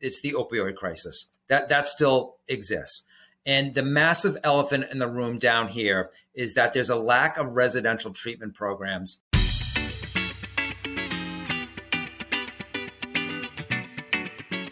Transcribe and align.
it's 0.00 0.20
the 0.20 0.32
opioid 0.32 0.76
crisis. 0.76 1.32
That 1.48 1.68
that 1.68 1.86
still 1.86 2.36
exists. 2.48 3.06
And 3.44 3.74
the 3.74 3.82
massive 3.82 4.36
elephant 4.42 4.86
in 4.90 4.98
the 4.98 5.08
room 5.08 5.38
down 5.38 5.68
here 5.68 6.10
is 6.34 6.54
that 6.54 6.74
there's 6.74 6.90
a 6.90 6.96
lack 6.96 7.38
of 7.38 7.54
residential 7.54 8.12
treatment 8.12 8.54
programs. 8.54 9.22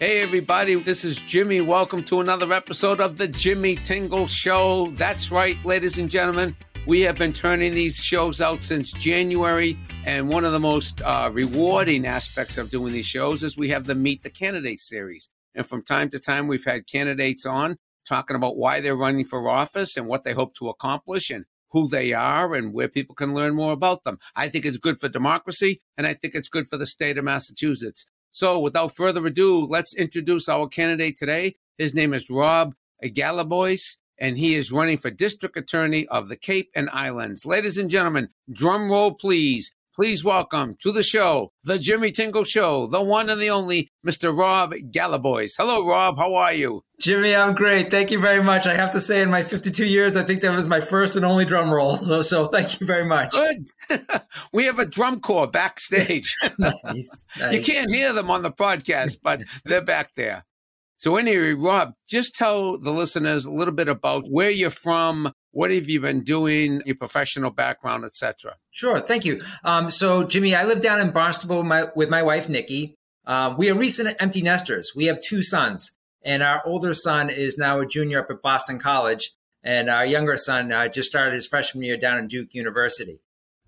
Hey, 0.00 0.21
everybody, 0.21 0.74
this 0.74 1.04
is 1.04 1.22
Jimmy. 1.22 1.61
Welcome 1.61 2.04
to 2.04 2.21
another 2.21 2.53
episode 2.53 3.01
of 3.01 3.17
The 3.17 3.29
Jimmy 3.29 3.77
Tingle 3.77 4.27
Show. 4.27 4.88
That's 4.97 5.31
right, 5.31 5.56
ladies 5.65 5.99
and 5.99 6.11
gentlemen. 6.11 6.56
We 6.87 7.01
have 7.01 7.16
been 7.16 7.32
turning 7.32 7.72
these 7.72 7.96
shows 7.96 8.42
out 8.42 8.62
since 8.62 8.92
January, 8.92 9.78
and 10.04 10.28
one 10.28 10.44
of 10.44 10.53
the 10.53 10.60
most 10.60 11.00
uh, 11.00 11.30
rewarding 11.32 12.04
aspects 12.06 12.58
of 12.58 12.68
doing 12.68 12.92
these 12.92 13.06
shows 13.06 13.42
is 13.42 13.56
we 13.56 13.71
have 13.71 13.87
the 13.87 13.94
Meet 13.94 14.22
the 14.22 14.28
Candidates 14.28 14.86
series. 14.86 15.31
And 15.54 15.67
from 15.67 15.82
time 15.82 16.10
to 16.10 16.18
time, 16.20 16.46
we've 16.46 16.66
had 16.66 16.86
candidates 16.86 17.46
on 17.46 17.78
talking 18.06 18.36
about 18.36 18.59
why 18.59 18.82
they're 18.82 18.95
running 18.95 19.24
for 19.24 19.48
office 19.48 19.96
and 19.96 20.06
what 20.06 20.24
they 20.24 20.34
hope 20.34 20.54
to 20.56 20.68
accomplish 20.68 21.30
and 21.30 21.46
who 21.70 21.88
they 21.88 22.12
are 22.12 22.54
and 22.54 22.74
where 22.74 22.88
people 22.88 23.14
can 23.14 23.34
learn 23.34 23.54
more 23.54 23.73
about 23.73 24.04
them. 24.04 24.18
I 24.37 24.51
think 24.51 24.66
it's 24.66 24.76
good 24.76 25.01
for 25.01 25.09
democracy, 25.09 25.80
and 25.96 26.06
I 26.06 26.12
think 26.12 26.34
it's 26.34 26.48
good 26.48 26.68
for 26.68 26.76
the 26.76 26.87
state 26.87 27.16
of 27.16 27.24
Massachusetts. 27.24 28.04
So, 28.30 28.60
without 28.60 28.95
further 28.95 29.24
ado, 29.24 29.64
let's 29.64 29.96
introduce 29.96 30.51
our 30.51 30.68
candidate 30.68 31.16
today. 31.16 31.54
His 31.78 31.95
name 31.95 32.12
is 32.12 32.28
Rob 32.28 32.74
Galibois 33.02 33.96
and 34.18 34.38
he 34.38 34.54
is 34.54 34.73
running 34.73 34.98
for 34.98 35.10
district 35.10 35.56
attorney 35.56 36.06
of 36.09 36.28
the 36.28 36.36
Cape 36.36 36.70
and 36.74 36.88
Islands. 36.92 37.45
Ladies 37.45 37.78
and 37.78 37.91
gentlemen, 37.91 38.28
drum 38.50 38.90
roll, 38.90 39.14
please. 39.14 39.74
Please 39.95 40.24
welcome 40.24 40.74
to 40.80 40.90
the 40.90 41.04
show, 41.04 41.52
the 41.62 41.78
Jimmy 41.78 42.10
Tingle 42.10 42.42
Show, 42.42 42.88
the 42.88 43.00
one 43.00 43.30
and 43.30 43.40
the 43.40 43.50
only 43.50 43.88
Mr. 44.04 44.37
Rob 44.37 44.73
Galibois. 44.73 45.54
Hello, 45.56 45.87
Rob. 45.87 46.18
How 46.18 46.34
are 46.34 46.52
you? 46.52 46.82
Jimmy, 46.98 47.32
I'm 47.32 47.54
great. 47.54 47.92
Thank 47.92 48.10
you 48.10 48.18
very 48.18 48.42
much. 48.42 48.66
I 48.66 48.74
have 48.74 48.90
to 48.90 49.00
say, 49.00 49.23
in 49.23 49.30
my 49.30 49.45
52 49.45 49.87
years, 49.87 50.16
I 50.16 50.24
think 50.24 50.40
that 50.40 50.51
was 50.51 50.66
my 50.66 50.80
first 50.80 51.15
and 51.15 51.24
only 51.24 51.45
drum 51.45 51.70
roll. 51.73 51.96
So, 51.96 52.23
so 52.23 52.48
thank 52.48 52.80
you 52.80 52.88
very 52.88 53.04
much. 53.04 53.35
Good. 53.35 54.01
we 54.52 54.65
have 54.65 54.80
a 54.80 54.85
drum 54.85 55.20
corps 55.20 55.46
backstage. 55.46 56.37
nice, 56.59 57.26
nice. 57.38 57.54
You 57.54 57.62
can't 57.62 57.88
hear 57.88 58.12
them 58.12 58.32
on 58.32 58.42
the 58.42 58.51
podcast, 58.51 59.18
but 59.23 59.45
they're 59.65 59.80
back 59.80 60.12
there. 60.16 60.45
So 60.96 61.16
anyway, 61.16 61.52
Rob, 61.52 61.95
just 62.09 62.34
tell 62.34 62.78
the 62.78 62.92
listeners 62.92 63.45
a 63.45 63.52
little 63.52 63.74
bit 63.74 63.88
about 63.88 64.27
where 64.28 64.50
you're 64.50 64.70
from, 64.70 65.33
what 65.51 65.70
have 65.70 65.89
you 65.89 66.01
been 66.01 66.23
doing, 66.23 66.83
your 66.86 66.97
professional 66.97 67.51
background, 67.51 68.05
etc. 68.05 68.56
Sure, 68.70 69.01
thank 69.01 69.25
you. 69.25 69.42
Um, 69.64 69.91
so, 69.91 70.25
Jimmy, 70.25 70.55
I 70.55 70.64
live 70.64 70.81
down 70.81 71.01
in 71.01 71.11
Barnstable 71.11 71.59
with 71.59 71.67
my, 71.67 71.86
with 71.95 72.11
my 72.11 72.23
wife, 72.23 72.48
Nikki. 72.48 72.97
Um, 73.27 73.56
we 73.56 73.70
are 73.70 73.75
recent 73.75 74.14
empty 74.20 74.42
nesters. 74.42 74.92
We 74.95 75.06
have 75.06 75.20
two 75.20 75.42
sons, 75.42 75.98
and 76.23 76.42
our 76.42 76.62
older 76.64 76.95
son 76.95 77.31
is 77.31 77.56
now 77.56 77.81
a 77.81 77.86
junior 77.86 78.20
up 78.20 78.31
at 78.31 78.42
Boston 78.42 78.79
College, 78.79 79.33
and 79.62 79.89
our 79.89 80.05
younger 80.05 80.36
son 80.36 80.70
uh, 80.70 80.89
just 80.89 81.08
started 81.08 81.34
his 81.34 81.47
freshman 81.47 81.84
year 81.84 81.97
down 81.97 82.19
in 82.19 82.29
Duke 82.29 82.55
University. 82.55 83.20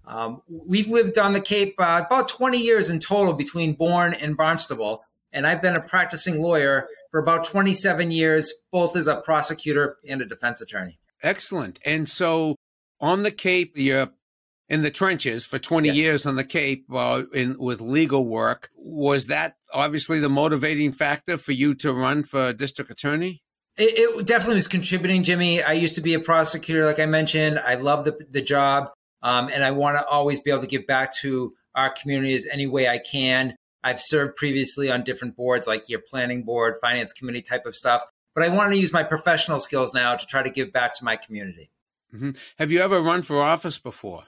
Um, 0.07 0.43
we've 0.49 0.89
lived 0.89 1.19
on 1.19 1.33
the 1.33 1.41
Cape 1.41 1.75
uh, 1.79 2.03
about 2.07 2.29
20 2.29 2.59
years 2.59 2.91
in 2.91 3.01
total 3.01 3.35
between 3.35 3.75
Bourne 3.75 4.15
and 4.15 4.37
Barnstable, 4.37 5.03
and 5.33 5.47
I've 5.47 5.63
been 5.63 5.75
a 5.75 5.81
practicing 5.81 6.41
lawyer 6.41 6.89
for 7.17 7.21
about 7.21 7.47
27 7.47 8.11
years, 8.11 8.53
both 8.71 8.95
as 8.95 9.07
a 9.07 9.17
prosecutor 9.17 9.97
and 10.07 10.21
a 10.21 10.27
defense 10.27 10.61
attorney. 10.61 10.99
Excellent. 11.23 11.79
And 11.83 12.07
so 12.07 12.57
on 13.01 13.23
the 13.23 13.31
Cape, 13.31 13.73
you're 13.75 14.11
in 14.69 14.83
the 14.83 14.91
trenches 14.91 15.47
for 15.47 15.59
20 15.59 15.89
yes. 15.89 15.97
years 15.97 16.27
on 16.27 16.37
the 16.37 16.45
Cape 16.45 16.85
uh, 16.93 17.23
in, 17.33 17.57
with 17.59 17.81
legal 17.81 18.27
work. 18.27 18.69
Was 18.77 19.29
that 19.29 19.57
obviously 19.73 20.21
the 20.21 20.29
motivating 20.29 20.93
factor 20.93 21.39
for 21.39 21.53
you 21.53 21.75
to 21.77 21.95
run 21.95 22.23
for 22.23 22.53
district 22.53 22.91
attorney? 22.91 23.43
It, 23.79 23.95
it, 23.97 24.27
definitely 24.27 24.57
was 24.57 24.69
contributing, 24.69 25.23
Jimmy. 25.23 25.63
I 25.63 25.73
used 25.73 25.95
to 25.95 26.03
be 26.03 26.13
a 26.13 26.21
prosecutor, 26.21 26.85
like 26.85 27.01
I 27.01 27.07
mentioned. 27.07 27.59
I 27.59 27.77
love 27.77 28.05
the, 28.05 28.19
the 28.29 28.43
job, 28.43 28.91
um, 29.23 29.49
and 29.49 29.65
I 29.65 29.71
want 29.71 29.97
to 29.97 30.05
always 30.05 30.41
be 30.41 30.51
able 30.51 30.61
to 30.61 30.67
give 30.67 30.87
back 30.87 31.15
to 31.21 31.55
our 31.75 31.89
communities 31.89 32.47
any 32.53 32.67
way 32.67 32.87
I 32.87 32.99
can. 32.99 33.57
I've 33.87 34.01
served 34.01 34.35
previously 34.35 34.91
on 34.91 35.05
different 35.05 35.37
boards, 35.37 35.69
like 35.69 35.89
your 35.89 36.01
planning 36.01 36.43
board, 36.43 36.75
finance 36.81 37.13
committee 37.13 37.41
type 37.41 37.67
of 37.67 37.77
stuff. 37.77 38.05
But 38.35 38.43
I 38.43 38.49
want 38.49 38.73
to 38.73 38.77
use 38.77 38.93
my 38.93 39.05
professional 39.05 39.61
skills 39.61 39.95
now 39.95 40.17
to 40.17 40.27
try 40.27 40.43
to 40.43 40.51
give 40.51 40.73
back 40.73 40.93
to 40.95 41.05
my 41.05 41.15
community. 41.15 41.71
Mm-hmm. 42.13 42.31
Have 42.59 42.73
you 42.73 42.81
ever 42.81 43.01
run 43.01 43.23
for 43.23 43.41
office 43.41 43.79
before? 43.79 44.25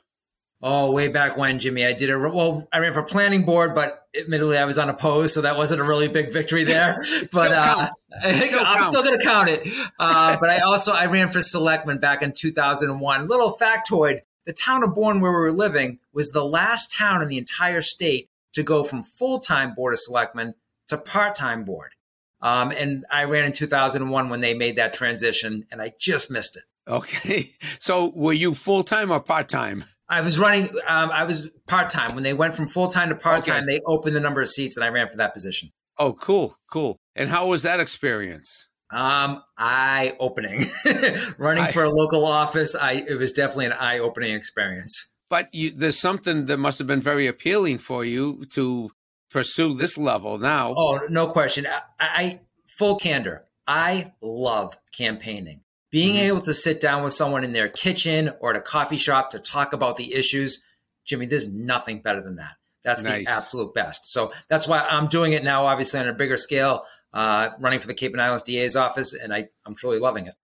Oh, 0.62 0.92
way 0.92 1.08
back 1.08 1.36
when, 1.36 1.58
Jimmy. 1.58 1.84
I 1.84 1.92
did 1.92 2.08
a 2.08 2.18
well. 2.20 2.68
I 2.72 2.78
ran 2.78 2.92
for 2.92 3.02
planning 3.02 3.44
board, 3.44 3.74
but 3.74 4.06
admittedly, 4.16 4.58
I 4.58 4.64
was 4.64 4.78
unopposed, 4.78 5.34
so 5.34 5.40
that 5.40 5.56
wasn't 5.56 5.80
a 5.80 5.84
really 5.84 6.06
big 6.06 6.32
victory 6.32 6.62
there. 6.62 7.04
but 7.32 7.50
uh, 7.50 7.88
I 8.22 8.32
think 8.32 8.52
still 8.52 8.62
I'm 8.64 8.84
still 8.84 9.02
going 9.02 9.18
to 9.18 9.24
count 9.24 9.48
it. 9.48 9.68
Uh, 9.98 10.36
but 10.40 10.50
I 10.50 10.60
also 10.60 10.92
I 10.92 11.06
ran 11.06 11.30
for 11.30 11.40
selectman 11.40 11.98
back 11.98 12.22
in 12.22 12.32
2001. 12.32 13.26
Little 13.26 13.52
factoid: 13.60 14.20
the 14.46 14.52
town 14.52 14.84
of 14.84 14.94
Bourne, 14.94 15.20
where 15.20 15.32
we 15.32 15.38
were 15.38 15.52
living, 15.52 15.98
was 16.12 16.30
the 16.30 16.44
last 16.44 16.96
town 16.96 17.22
in 17.22 17.28
the 17.28 17.38
entire 17.38 17.80
state 17.80 18.28
to 18.54 18.62
go 18.62 18.84
from 18.84 19.02
full 19.02 19.40
time 19.40 19.74
board 19.74 19.92
of 19.92 20.00
selectmen 20.00 20.54
to 20.88 20.98
part 20.98 21.34
time 21.34 21.64
board. 21.64 21.92
Um, 22.40 22.70
and 22.70 23.04
I 23.10 23.24
ran 23.24 23.44
in 23.44 23.52
2001 23.52 24.28
when 24.28 24.40
they 24.40 24.54
made 24.54 24.76
that 24.76 24.92
transition, 24.92 25.66
and 25.70 25.82
I 25.82 25.92
just 25.98 26.30
missed 26.30 26.56
it. 26.56 26.64
Okay. 26.86 27.50
So 27.80 28.12
were 28.14 28.32
you 28.32 28.54
full 28.54 28.82
time 28.82 29.10
or 29.10 29.20
part 29.20 29.48
time? 29.48 29.84
I 30.08 30.20
was 30.20 30.38
running, 30.38 30.68
um, 30.86 31.10
I 31.10 31.24
was 31.24 31.48
part 31.66 31.90
time. 31.90 32.14
When 32.14 32.24
they 32.24 32.34
went 32.34 32.54
from 32.54 32.66
full 32.66 32.88
time 32.88 33.10
to 33.10 33.14
part 33.14 33.44
time, 33.44 33.64
okay. 33.64 33.76
they 33.76 33.80
opened 33.86 34.16
the 34.16 34.20
number 34.20 34.40
of 34.40 34.48
seats, 34.48 34.76
and 34.76 34.84
I 34.84 34.88
ran 34.88 35.08
for 35.08 35.16
that 35.18 35.32
position. 35.32 35.70
Oh, 35.98 36.12
cool. 36.12 36.56
Cool. 36.70 36.96
And 37.14 37.30
how 37.30 37.46
was 37.46 37.62
that 37.62 37.80
experience? 37.80 38.68
Um, 38.90 39.42
eye 39.56 40.16
opening. 40.18 40.64
Running 41.38 41.64
I, 41.64 41.72
for 41.72 41.84
a 41.84 41.90
local 41.90 42.24
office, 42.24 42.74
I 42.74 43.04
it 43.06 43.18
was 43.18 43.32
definitely 43.32 43.66
an 43.66 43.72
eye 43.72 43.98
opening 43.98 44.34
experience. 44.34 45.14
But 45.30 45.54
you, 45.54 45.70
there's 45.70 45.98
something 45.98 46.46
that 46.46 46.58
must 46.58 46.78
have 46.78 46.86
been 46.86 47.00
very 47.00 47.26
appealing 47.26 47.78
for 47.78 48.04
you 48.04 48.44
to 48.50 48.90
pursue 49.30 49.74
this 49.74 49.98
level 49.98 50.38
now. 50.38 50.74
Oh, 50.76 51.00
no 51.08 51.26
question. 51.26 51.66
I, 51.66 51.80
I 52.00 52.40
full 52.66 52.96
candor. 52.96 53.44
I 53.66 54.12
love 54.22 54.78
campaigning. 54.96 55.60
Being 55.90 56.14
mm-hmm. 56.14 56.24
able 56.24 56.40
to 56.42 56.54
sit 56.54 56.80
down 56.80 57.02
with 57.02 57.12
someone 57.12 57.44
in 57.44 57.52
their 57.52 57.68
kitchen 57.68 58.30
or 58.40 58.50
at 58.50 58.56
a 58.56 58.60
coffee 58.60 58.96
shop 58.96 59.30
to 59.30 59.38
talk 59.38 59.72
about 59.72 59.96
the 59.96 60.14
issues, 60.14 60.64
Jimmy, 61.04 61.26
there's 61.26 61.50
nothing 61.52 62.00
better 62.00 62.20
than 62.20 62.36
that. 62.36 62.54
That's 62.84 63.02
nice. 63.02 63.26
the 63.26 63.32
absolute 63.32 63.74
best. 63.74 64.10
So 64.10 64.32
that's 64.48 64.66
why 64.66 64.78
I'm 64.78 65.08
doing 65.08 65.32
it 65.32 65.44
now, 65.44 65.66
obviously 65.66 66.00
on 66.00 66.08
a 66.08 66.12
bigger 66.12 66.36
scale, 66.36 66.84
uh, 67.12 67.50
running 67.58 67.80
for 67.80 67.86
the 67.86 67.94
Cape 67.94 68.12
and 68.12 68.20
Islands 68.20 68.42
DA's 68.44 68.76
office, 68.76 69.12
and 69.12 69.32
I, 69.32 69.48
I'm 69.66 69.74
truly 69.74 69.98
loving 69.98 70.26
it. 70.26 70.34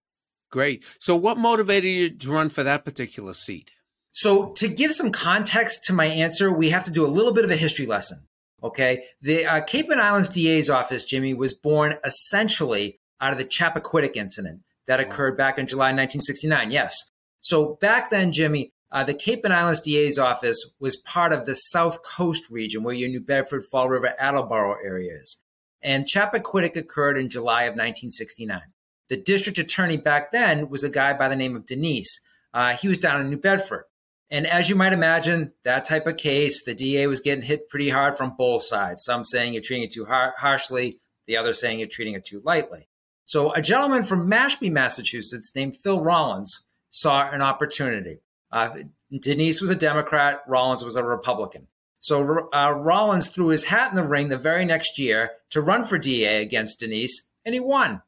Great. 0.50 0.84
So, 0.98 1.16
what 1.16 1.36
motivated 1.36 1.90
you 1.90 2.10
to 2.10 2.30
run 2.30 2.48
for 2.48 2.62
that 2.62 2.84
particular 2.84 3.34
seat? 3.34 3.72
So, 4.14 4.52
to 4.52 4.68
give 4.68 4.92
some 4.92 5.10
context 5.10 5.84
to 5.86 5.92
my 5.92 6.04
answer, 6.06 6.52
we 6.52 6.70
have 6.70 6.84
to 6.84 6.92
do 6.92 7.04
a 7.04 7.08
little 7.08 7.32
bit 7.32 7.44
of 7.44 7.50
a 7.50 7.56
history 7.56 7.84
lesson. 7.84 8.18
Okay. 8.62 9.06
The 9.20 9.44
uh, 9.44 9.60
Cape 9.62 9.90
and 9.90 10.00
Islands 10.00 10.28
DA's 10.28 10.70
office, 10.70 11.04
Jimmy, 11.04 11.34
was 11.34 11.52
born 11.52 11.96
essentially 12.04 13.00
out 13.20 13.32
of 13.32 13.38
the 13.38 13.44
Chappaquiddick 13.44 14.16
incident 14.16 14.62
that 14.86 15.00
occurred 15.00 15.36
back 15.36 15.58
in 15.58 15.66
July 15.66 15.86
1969. 15.86 16.70
Yes. 16.70 17.10
So, 17.40 17.76
back 17.80 18.10
then, 18.10 18.30
Jimmy, 18.30 18.72
uh, 18.92 19.02
the 19.02 19.14
Cape 19.14 19.44
and 19.44 19.52
Islands 19.52 19.80
DA's 19.80 20.16
office 20.16 20.74
was 20.78 20.94
part 20.94 21.32
of 21.32 21.44
the 21.44 21.56
South 21.56 22.04
Coast 22.04 22.52
region 22.52 22.84
where 22.84 22.94
your 22.94 23.08
New 23.08 23.20
Bedford, 23.20 23.64
Fall 23.64 23.88
River, 23.88 24.14
Attleboro 24.16 24.76
area 24.84 25.12
is. 25.12 25.42
And 25.82 26.06
Chappaquiddick 26.06 26.76
occurred 26.76 27.18
in 27.18 27.28
July 27.28 27.64
of 27.64 27.72
1969. 27.72 28.60
The 29.08 29.16
district 29.16 29.58
attorney 29.58 29.96
back 29.96 30.30
then 30.30 30.68
was 30.70 30.84
a 30.84 30.88
guy 30.88 31.14
by 31.14 31.26
the 31.26 31.34
name 31.34 31.56
of 31.56 31.66
Dinis. 31.66 32.20
Uh, 32.54 32.76
he 32.76 32.86
was 32.86 32.98
down 32.98 33.20
in 33.20 33.28
New 33.28 33.38
Bedford. 33.38 33.86
And 34.34 34.48
as 34.48 34.68
you 34.68 34.74
might 34.74 34.92
imagine, 34.92 35.52
that 35.62 35.84
type 35.84 36.08
of 36.08 36.16
case, 36.16 36.64
the 36.64 36.74
DA 36.74 37.06
was 37.06 37.20
getting 37.20 37.44
hit 37.44 37.68
pretty 37.68 37.88
hard 37.88 38.16
from 38.16 38.34
both 38.36 38.64
sides. 38.64 39.04
Some 39.04 39.22
saying 39.22 39.52
you're 39.52 39.62
treating 39.62 39.84
it 39.84 39.92
too 39.92 40.06
har- 40.06 40.34
harshly, 40.36 40.98
the 41.28 41.36
other 41.36 41.52
saying 41.52 41.78
you're 41.78 41.86
treating 41.86 42.14
it 42.14 42.24
too 42.24 42.42
lightly. 42.44 42.88
So 43.26 43.52
a 43.52 43.62
gentleman 43.62 44.02
from 44.02 44.28
Mashpee, 44.28 44.72
Massachusetts, 44.72 45.54
named 45.54 45.76
Phil 45.76 46.00
Rollins, 46.00 46.66
saw 46.90 47.30
an 47.30 47.42
opportunity. 47.42 48.22
Uh, 48.50 48.74
Dinis 49.12 49.60
was 49.60 49.70
a 49.70 49.76
Democrat, 49.76 50.42
Rollins 50.48 50.84
was 50.84 50.96
a 50.96 51.04
Republican. 51.04 51.68
So 52.00 52.48
uh, 52.52 52.72
Rollins 52.72 53.28
threw 53.28 53.48
his 53.48 53.66
hat 53.66 53.90
in 53.90 53.96
the 53.96 54.02
ring 54.02 54.30
the 54.30 54.36
very 54.36 54.64
next 54.64 54.98
year 54.98 55.30
to 55.50 55.60
run 55.60 55.84
for 55.84 55.96
DA 55.96 56.42
against 56.42 56.80
Dinis, 56.80 57.30
and 57.44 57.54
he 57.54 57.60
won. 57.60 58.02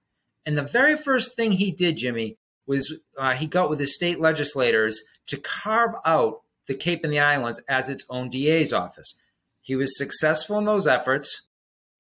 And 0.44 0.58
the 0.58 0.62
very 0.62 0.96
first 0.96 1.36
thing 1.36 1.52
he 1.52 1.70
did, 1.70 1.98
Jimmy, 1.98 2.36
was 2.66 3.00
uh, 3.18 3.32
he 3.32 3.46
got 3.46 3.70
with 3.70 3.78
his 3.78 3.94
state 3.94 4.20
legislators 4.20 5.02
to 5.26 5.36
carve 5.36 5.94
out 6.04 6.42
the 6.66 6.74
Cape 6.74 7.04
and 7.04 7.12
the 7.12 7.20
Islands 7.20 7.62
as 7.68 7.88
its 7.88 8.04
own 8.10 8.28
DA's 8.28 8.72
office. 8.72 9.20
He 9.60 9.76
was 9.76 9.96
successful 9.96 10.58
in 10.58 10.64
those 10.64 10.86
efforts. 10.86 11.42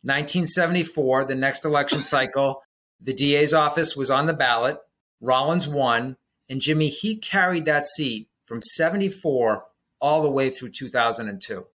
1974, 0.02 1.24
the 1.24 1.34
next 1.34 1.64
election 1.64 1.98
cycle, 2.00 2.62
the 3.00 3.14
DA's 3.14 3.54
office 3.54 3.96
was 3.96 4.10
on 4.10 4.26
the 4.26 4.32
ballot. 4.32 4.78
Rollins 5.20 5.68
won, 5.68 6.16
and 6.48 6.60
Jimmy, 6.60 6.88
he 6.88 7.16
carried 7.16 7.64
that 7.64 7.86
seat 7.86 8.28
from 8.44 8.62
74 8.62 9.64
all 10.00 10.22
the 10.22 10.30
way 10.30 10.50
through 10.50 10.70
2002. 10.70 11.66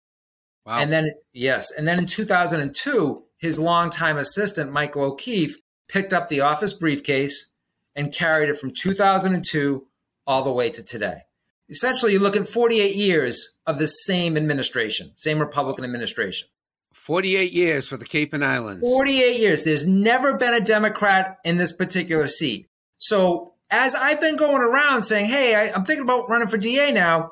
Wow. 0.65 0.79
And 0.79 0.91
then, 0.91 1.11
yes, 1.33 1.71
and 1.71 1.87
then 1.87 1.99
in 1.99 2.05
2002, 2.05 3.23
his 3.37 3.59
longtime 3.59 4.17
assistant, 4.17 4.71
Michael 4.71 5.03
O'Keefe, 5.03 5.57
picked 5.87 6.13
up 6.13 6.29
the 6.29 6.41
office 6.41 6.73
briefcase 6.73 7.50
and 7.95 8.13
carried 8.13 8.49
it 8.49 8.57
from 8.57 8.71
2002 8.71 9.85
all 10.27 10.43
the 10.43 10.51
way 10.51 10.69
to 10.69 10.83
today. 10.83 11.21
Essentially, 11.69 12.11
you're 12.11 12.21
looking 12.21 12.43
48 12.43 12.95
years 12.95 13.57
of 13.65 13.79
the 13.79 13.87
same 13.87 14.35
administration, 14.35 15.13
same 15.15 15.39
Republican 15.39 15.85
administration. 15.85 16.47
48 16.93 17.53
years 17.53 17.87
for 17.87 17.97
the 17.97 18.05
Cape 18.05 18.33
and 18.33 18.43
Islands. 18.43 18.87
48 18.87 19.39
years. 19.39 19.63
There's 19.63 19.87
never 19.87 20.37
been 20.37 20.53
a 20.53 20.59
Democrat 20.59 21.37
in 21.45 21.57
this 21.57 21.71
particular 21.71 22.27
seat. 22.27 22.67
So, 22.97 23.53
as 23.69 23.95
I've 23.95 24.19
been 24.19 24.35
going 24.35 24.61
around 24.61 25.03
saying, 25.03 25.25
hey, 25.25 25.55
I, 25.55 25.75
am 25.75 25.85
thinking 25.85 26.03
about 26.03 26.29
running 26.29 26.49
for 26.49 26.57
DA 26.57 26.91
now, 26.91 27.31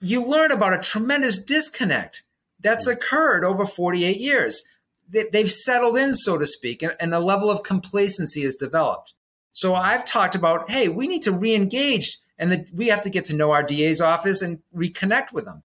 you 0.00 0.26
learn 0.26 0.50
about 0.50 0.72
a 0.72 0.78
tremendous 0.78 1.44
disconnect 1.44 2.22
that's 2.60 2.86
hmm. 2.86 2.92
occurred 2.92 3.44
over 3.44 3.66
48 3.66 4.16
years. 4.16 4.66
They've 5.08 5.50
settled 5.50 5.96
in, 5.96 6.14
so 6.14 6.36
to 6.36 6.46
speak, 6.46 6.82
and 6.82 7.14
a 7.14 7.20
level 7.20 7.48
of 7.48 7.62
complacency 7.62 8.42
has 8.42 8.56
developed. 8.56 9.14
So 9.56 9.74
I've 9.74 10.04
talked 10.04 10.34
about, 10.34 10.70
hey, 10.70 10.88
we 10.88 11.06
need 11.06 11.22
to 11.22 11.32
re-engage 11.32 12.18
and 12.38 12.68
we 12.74 12.88
have 12.88 13.00
to 13.00 13.08
get 13.08 13.24
to 13.26 13.34
know 13.34 13.52
our 13.52 13.62
DA's 13.62 14.02
office 14.02 14.42
and 14.42 14.58
reconnect 14.76 15.32
with 15.32 15.46
them. 15.46 15.62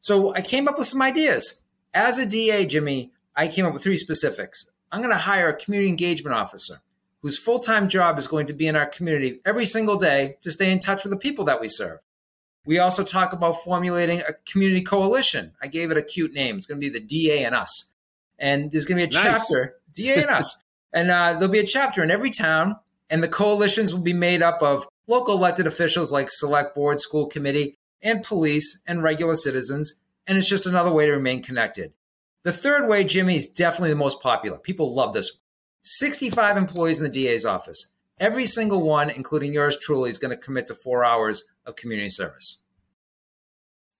So 0.00 0.34
I 0.34 0.40
came 0.40 0.66
up 0.66 0.78
with 0.78 0.86
some 0.86 1.02
ideas. 1.02 1.62
As 1.92 2.16
a 2.16 2.24
DA, 2.24 2.64
Jimmy, 2.64 3.12
I 3.36 3.48
came 3.48 3.66
up 3.66 3.74
with 3.74 3.82
three 3.82 3.98
specifics. 3.98 4.70
I'm 4.90 5.02
going 5.02 5.12
to 5.12 5.18
hire 5.18 5.50
a 5.50 5.54
community 5.54 5.90
engagement 5.90 6.36
officer 6.36 6.80
whose 7.20 7.36
full 7.38 7.58
time 7.58 7.90
job 7.90 8.18
is 8.18 8.26
going 8.26 8.46
to 8.46 8.54
be 8.54 8.66
in 8.66 8.76
our 8.76 8.86
community 8.86 9.40
every 9.44 9.66
single 9.66 9.96
day 9.96 10.38
to 10.40 10.50
stay 10.50 10.72
in 10.72 10.78
touch 10.78 11.04
with 11.04 11.10
the 11.10 11.18
people 11.18 11.44
that 11.44 11.60
we 11.60 11.68
serve. 11.68 11.98
We 12.64 12.78
also 12.78 13.04
talk 13.04 13.34
about 13.34 13.62
formulating 13.62 14.22
a 14.22 14.32
community 14.50 14.80
coalition. 14.80 15.52
I 15.60 15.66
gave 15.66 15.90
it 15.90 15.98
a 15.98 16.02
cute 16.02 16.32
name. 16.32 16.56
It's 16.56 16.64
going 16.64 16.80
to 16.80 16.90
be 16.90 16.98
the 16.98 17.04
DA 17.04 17.44
and 17.44 17.54
Us. 17.54 17.92
And 18.38 18.70
there's 18.70 18.86
going 18.86 18.98
to 18.98 19.06
be 19.06 19.14
a 19.14 19.22
nice. 19.22 19.38
chapter, 19.38 19.74
DA 19.92 20.22
and 20.22 20.30
Us. 20.30 20.64
And 20.90 21.10
uh, 21.10 21.34
there'll 21.34 21.48
be 21.48 21.58
a 21.58 21.66
chapter 21.66 22.02
in 22.02 22.10
every 22.10 22.30
town 22.30 22.76
and 23.10 23.22
the 23.22 23.28
coalitions 23.28 23.92
will 23.92 24.02
be 24.02 24.12
made 24.12 24.42
up 24.42 24.62
of 24.62 24.86
local 25.06 25.34
elected 25.34 25.66
officials 25.66 26.12
like 26.12 26.30
select 26.30 26.74
board, 26.74 27.00
school 27.00 27.26
committee, 27.26 27.76
and 28.02 28.22
police 28.22 28.82
and 28.86 29.02
regular 29.02 29.36
citizens. 29.36 30.00
And 30.26 30.36
it's 30.36 30.48
just 30.48 30.66
another 30.66 30.92
way 30.92 31.06
to 31.06 31.12
remain 31.12 31.42
connected. 31.42 31.92
The 32.44 32.52
third 32.52 32.88
way, 32.88 33.04
Jimmy, 33.04 33.36
is 33.36 33.48
definitely 33.48 33.90
the 33.90 33.96
most 33.96 34.22
popular. 34.22 34.58
People 34.58 34.94
love 34.94 35.12
this. 35.12 35.38
65 35.82 36.56
employees 36.56 37.00
in 37.00 37.04
the 37.04 37.10
DA's 37.10 37.44
office. 37.44 37.94
Every 38.20 38.46
single 38.46 38.82
one, 38.82 39.10
including 39.10 39.52
yours 39.52 39.78
truly, 39.80 40.10
is 40.10 40.18
going 40.18 40.36
to 40.36 40.42
commit 40.42 40.66
to 40.68 40.74
four 40.74 41.04
hours 41.04 41.44
of 41.66 41.76
community 41.76 42.10
service. 42.10 42.62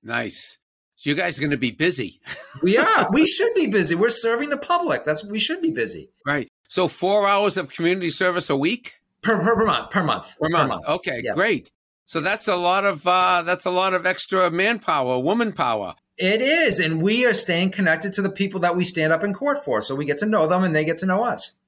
Nice. 0.03 0.59
So 0.97 1.11
you 1.11 1.17
guys 1.17 1.39
are 1.39 1.43
going 1.43 1.53
to 1.53 1.57
be 1.57 1.71
busy. 1.71 2.21
we 2.63 2.77
are. 2.77 3.09
We 3.13 3.27
should 3.27 3.55
be 3.55 3.69
busy. 3.69 3.95
We're 3.95 4.09
serving 4.09 4.51
the 4.51 4.59
public. 4.59 5.05
That's 5.05 5.23
what 5.23 5.33
we 5.33 5.39
should 5.39 5.63
be 5.63 5.71
busy. 5.71 6.11
Right. 6.27 6.49
So 6.69 6.87
four 6.87 7.27
hours 7.27 7.57
of 7.57 7.71
community 7.71 8.11
service 8.11 8.51
a 8.51 8.57
week. 8.57 9.01
Per, 9.23 9.37
per, 9.39 9.57
per 9.57 9.65
month, 9.65 9.91
per 9.91 10.03
month, 10.05 10.37
per 10.39 10.49
month. 10.49 10.63
Per 10.63 10.77
month. 10.77 10.89
Okay, 10.89 11.23
yes. 11.25 11.35
great. 11.35 11.73
So 12.05 12.21
that's 12.21 12.47
a 12.49 12.57
lot 12.57 12.85
of 12.85 13.07
uh, 13.07 13.43
that's 13.43 13.65
a 13.65 13.71
lot 13.71 13.95
of 13.95 14.07
extra 14.07 14.51
manpower, 14.51 15.19
woman 15.19 15.53
power. 15.53 15.95
It 16.17 16.41
is, 16.41 16.79
and 16.79 17.03
we 17.03 17.25
are 17.27 17.33
staying 17.33 17.71
connected 17.71 18.13
to 18.15 18.23
the 18.23 18.31
people 18.31 18.61
that 18.61 18.77
we 18.77 18.85
stand 18.85 19.13
up 19.13 19.23
in 19.23 19.33
court 19.33 19.65
for, 19.65 19.83
so 19.83 19.95
we 19.95 20.05
get 20.05 20.19
to 20.19 20.27
know 20.27 20.47
them 20.47 20.65
and 20.65 20.75
they 20.75 20.85
get 20.85 20.99
to 20.99 21.07
know 21.07 21.23
us. 21.23 21.59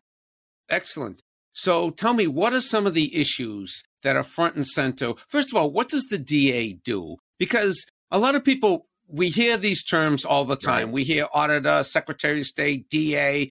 Excellent. 0.68 1.22
So 1.52 1.90
tell 1.90 2.14
me, 2.14 2.26
what 2.26 2.52
are 2.52 2.60
some 2.60 2.86
of 2.86 2.94
the 2.94 3.14
issues 3.16 3.84
that 4.02 4.16
are 4.16 4.22
front 4.22 4.54
and 4.54 4.66
center? 4.66 5.12
First 5.28 5.50
of 5.50 5.56
all, 5.56 5.70
what 5.70 5.88
does 5.88 6.06
the 6.06 6.18
DA 6.18 6.74
do? 6.74 7.16
Because 7.38 7.86
a 8.10 8.18
lot 8.18 8.34
of 8.34 8.44
people 8.44 8.86
we 9.12 9.28
hear 9.28 9.56
these 9.56 9.82
terms 9.82 10.24
all 10.24 10.44
the 10.44 10.56
time. 10.56 10.86
Right. 10.86 10.94
We 10.94 11.04
hear 11.04 11.26
auditor, 11.34 11.82
secretary 11.82 12.40
of 12.40 12.46
state, 12.46 12.88
DA, 12.88 13.50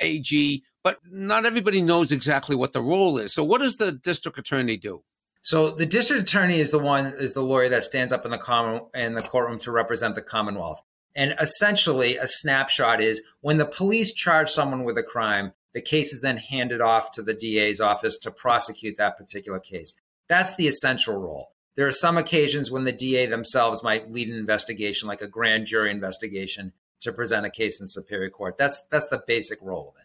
AG 0.00 0.62
but 0.84 0.98
not 1.10 1.46
everybody 1.46 1.82
knows 1.82 2.12
exactly 2.12 2.54
what 2.54 2.72
the 2.72 2.82
role 2.82 3.18
is. 3.18 3.32
So, 3.32 3.42
what 3.42 3.60
does 3.60 3.76
the 3.76 3.90
district 3.90 4.38
attorney 4.38 4.76
do? 4.76 5.02
So, 5.42 5.70
the 5.70 5.86
district 5.86 6.22
attorney 6.22 6.60
is 6.60 6.70
the 6.70 6.78
one 6.78 7.06
is 7.06 7.34
the 7.34 7.42
lawyer 7.42 7.70
that 7.70 7.82
stands 7.82 8.12
up 8.12 8.24
in 8.24 8.30
the 8.30 8.38
common 8.38 8.82
in 8.94 9.14
the 9.14 9.22
courtroom 9.22 9.58
to 9.60 9.72
represent 9.72 10.14
the 10.14 10.22
Commonwealth. 10.22 10.80
And 11.16 11.34
essentially, 11.40 12.16
a 12.16 12.26
snapshot 12.26 13.00
is 13.00 13.22
when 13.40 13.56
the 13.56 13.66
police 13.66 14.12
charge 14.12 14.50
someone 14.50 14.84
with 14.84 14.98
a 14.98 15.02
crime, 15.02 15.52
the 15.72 15.80
case 15.80 16.12
is 16.12 16.20
then 16.20 16.36
handed 16.36 16.80
off 16.80 17.12
to 17.12 17.22
the 17.22 17.34
DA's 17.34 17.80
office 17.80 18.16
to 18.18 18.30
prosecute 18.30 18.96
that 18.96 19.16
particular 19.16 19.58
case. 19.58 20.00
That's 20.28 20.56
the 20.56 20.68
essential 20.68 21.16
role. 21.16 21.52
There 21.76 21.86
are 21.86 21.92
some 21.92 22.16
occasions 22.16 22.70
when 22.70 22.84
the 22.84 22.92
DA 22.92 23.26
themselves 23.26 23.82
might 23.82 24.08
lead 24.08 24.28
an 24.28 24.38
investigation, 24.38 25.08
like 25.08 25.22
a 25.22 25.26
grand 25.26 25.66
jury 25.66 25.90
investigation, 25.90 26.72
to 27.00 27.12
present 27.12 27.46
a 27.46 27.50
case 27.50 27.80
in 27.80 27.86
Superior 27.86 28.30
Court. 28.30 28.56
That's 28.58 28.82
that's 28.90 29.08
the 29.08 29.22
basic 29.26 29.60
role 29.62 29.94
of 29.94 30.00
it. 30.00 30.03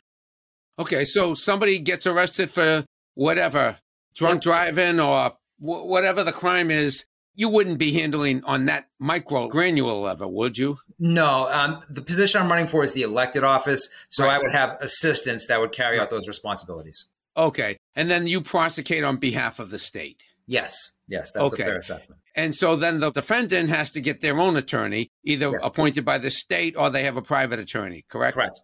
Okay, 0.80 1.04
so 1.04 1.34
somebody 1.34 1.78
gets 1.78 2.08
arrested 2.08 2.50
for 2.50 2.86
whatever, 3.14 3.78
drunk 4.16 4.42
driving 4.42 5.00
or 5.02 5.34
w- 5.60 5.84
whatever 5.84 6.24
the 6.24 6.32
crime 6.32 6.72
is. 6.72 7.06
You 7.36 7.50
wouldn't 7.50 7.80
be 7.80 7.94
handling 7.94 8.44
on 8.46 8.66
that 8.66 8.88
micro 8.98 9.48
granular 9.48 9.94
level, 9.94 10.32
would 10.34 10.58
you? 10.58 10.78
No. 10.98 11.48
Um, 11.50 11.82
the 11.90 12.02
position 12.02 12.42
I'm 12.42 12.50
running 12.50 12.68
for 12.68 12.84
is 12.84 12.94
the 12.94 13.04
elected 13.04 13.44
office. 13.44 13.94
So 14.10 14.26
right. 14.26 14.38
I 14.38 14.40
would 14.40 14.52
have 14.52 14.78
assistants 14.82 15.48
that 15.48 15.60
would 15.62 15.72
carry 15.72 15.98
right. 15.98 16.04
out 16.04 16.10
those 16.10 16.28
responsibilities. 16.28 17.10
Okay. 17.38 17.78
And 17.96 18.10
then 18.10 18.28
you 18.28 18.42
prosecute 18.42 19.04
on 19.04 19.18
behalf 19.18 19.60
of 19.60 19.70
the 19.70 19.80
state. 19.80 20.26
Yes. 20.48 20.98
Yes. 21.08 21.32
That's 21.32 21.54
okay. 21.54 21.64
a 21.64 21.66
fair 21.66 21.78
assessment. 21.78 22.20
And 22.36 22.54
so 22.56 22.76
then 22.76 23.00
the 23.00 23.12
defendant 23.12 23.70
has 23.70 23.92
to 23.92 24.02
get 24.02 24.22
their 24.22 24.38
own 24.38 24.58
attorney, 24.58 25.10
either 25.24 25.52
yes. 25.52 25.66
appointed 25.66 26.04
by 26.04 26.18
the 26.18 26.30
state 26.30 26.76
or 26.76 26.90
they 26.90 27.04
have 27.04 27.18
a 27.18 27.22
private 27.22 27.60
attorney, 27.60 28.06
correct? 28.10 28.36
Correct. 28.36 28.62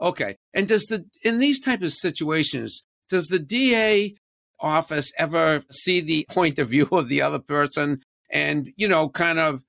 Okay. 0.00 0.36
And 0.54 0.66
does 0.66 0.84
the 0.86 1.04
in 1.22 1.38
these 1.38 1.60
type 1.60 1.82
of 1.82 1.92
situations, 1.92 2.84
does 3.08 3.28
the 3.28 3.38
DA 3.38 4.14
office 4.60 5.12
ever 5.18 5.62
see 5.70 6.00
the 6.00 6.26
point 6.30 6.58
of 6.58 6.68
view 6.68 6.88
of 6.92 7.08
the 7.08 7.22
other 7.22 7.38
person 7.38 8.02
and, 8.30 8.70
you 8.76 8.86
know, 8.86 9.08
kind 9.08 9.38
of 9.38 9.62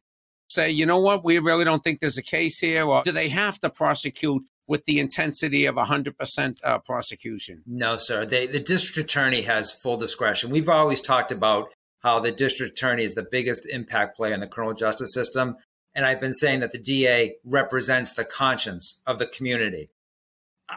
say, 0.50 0.70
you 0.70 0.86
know 0.86 1.00
what, 1.00 1.24
we 1.24 1.40
really 1.40 1.64
don't 1.64 1.84
think 1.84 2.00
there's 2.00 2.18
a 2.18 2.24
case 2.24 2.60
here? 2.60 2.86
Or 2.86 3.02
do 3.04 3.12
they 3.12 3.30
have 3.30 3.60
to 3.60 3.70
prosecute 3.70 4.44
with 4.68 4.86
the 4.86 5.00
intensity 5.00 5.66
of 5.66 5.76
100% 5.76 6.58
uh, 6.64 6.80
prosecution? 6.80 7.64
No, 7.66 7.98
sir. 7.98 8.26
They, 8.26 8.48
the 8.48 8.60
district 8.60 8.98
attorney 9.10 9.42
has 9.42 9.72
full 9.72 9.98
discretion. 9.98 10.50
We've 10.50 10.70
always 10.70 11.02
talked 11.02 11.32
about 11.32 11.70
how 12.00 12.20
the 12.20 12.32
district 12.32 12.78
attorney 12.78 13.04
is 13.04 13.16
the 13.16 13.28
biggest 13.30 13.66
impact 13.66 14.18
player 14.18 14.34
in 14.34 14.40
the 14.40 14.48
criminal 14.48 14.76
justice 14.76 15.14
system. 15.14 15.58
And 15.94 16.06
I've 16.06 16.22
been 16.22 16.34
saying 16.34 16.62
that 16.62 16.72
the 16.72 16.80
DA 16.80 17.36
represents 17.44 18.14
the 18.14 18.26
conscience 18.26 19.02
of 19.06 19.20
the 19.20 19.28
community. 19.28 19.90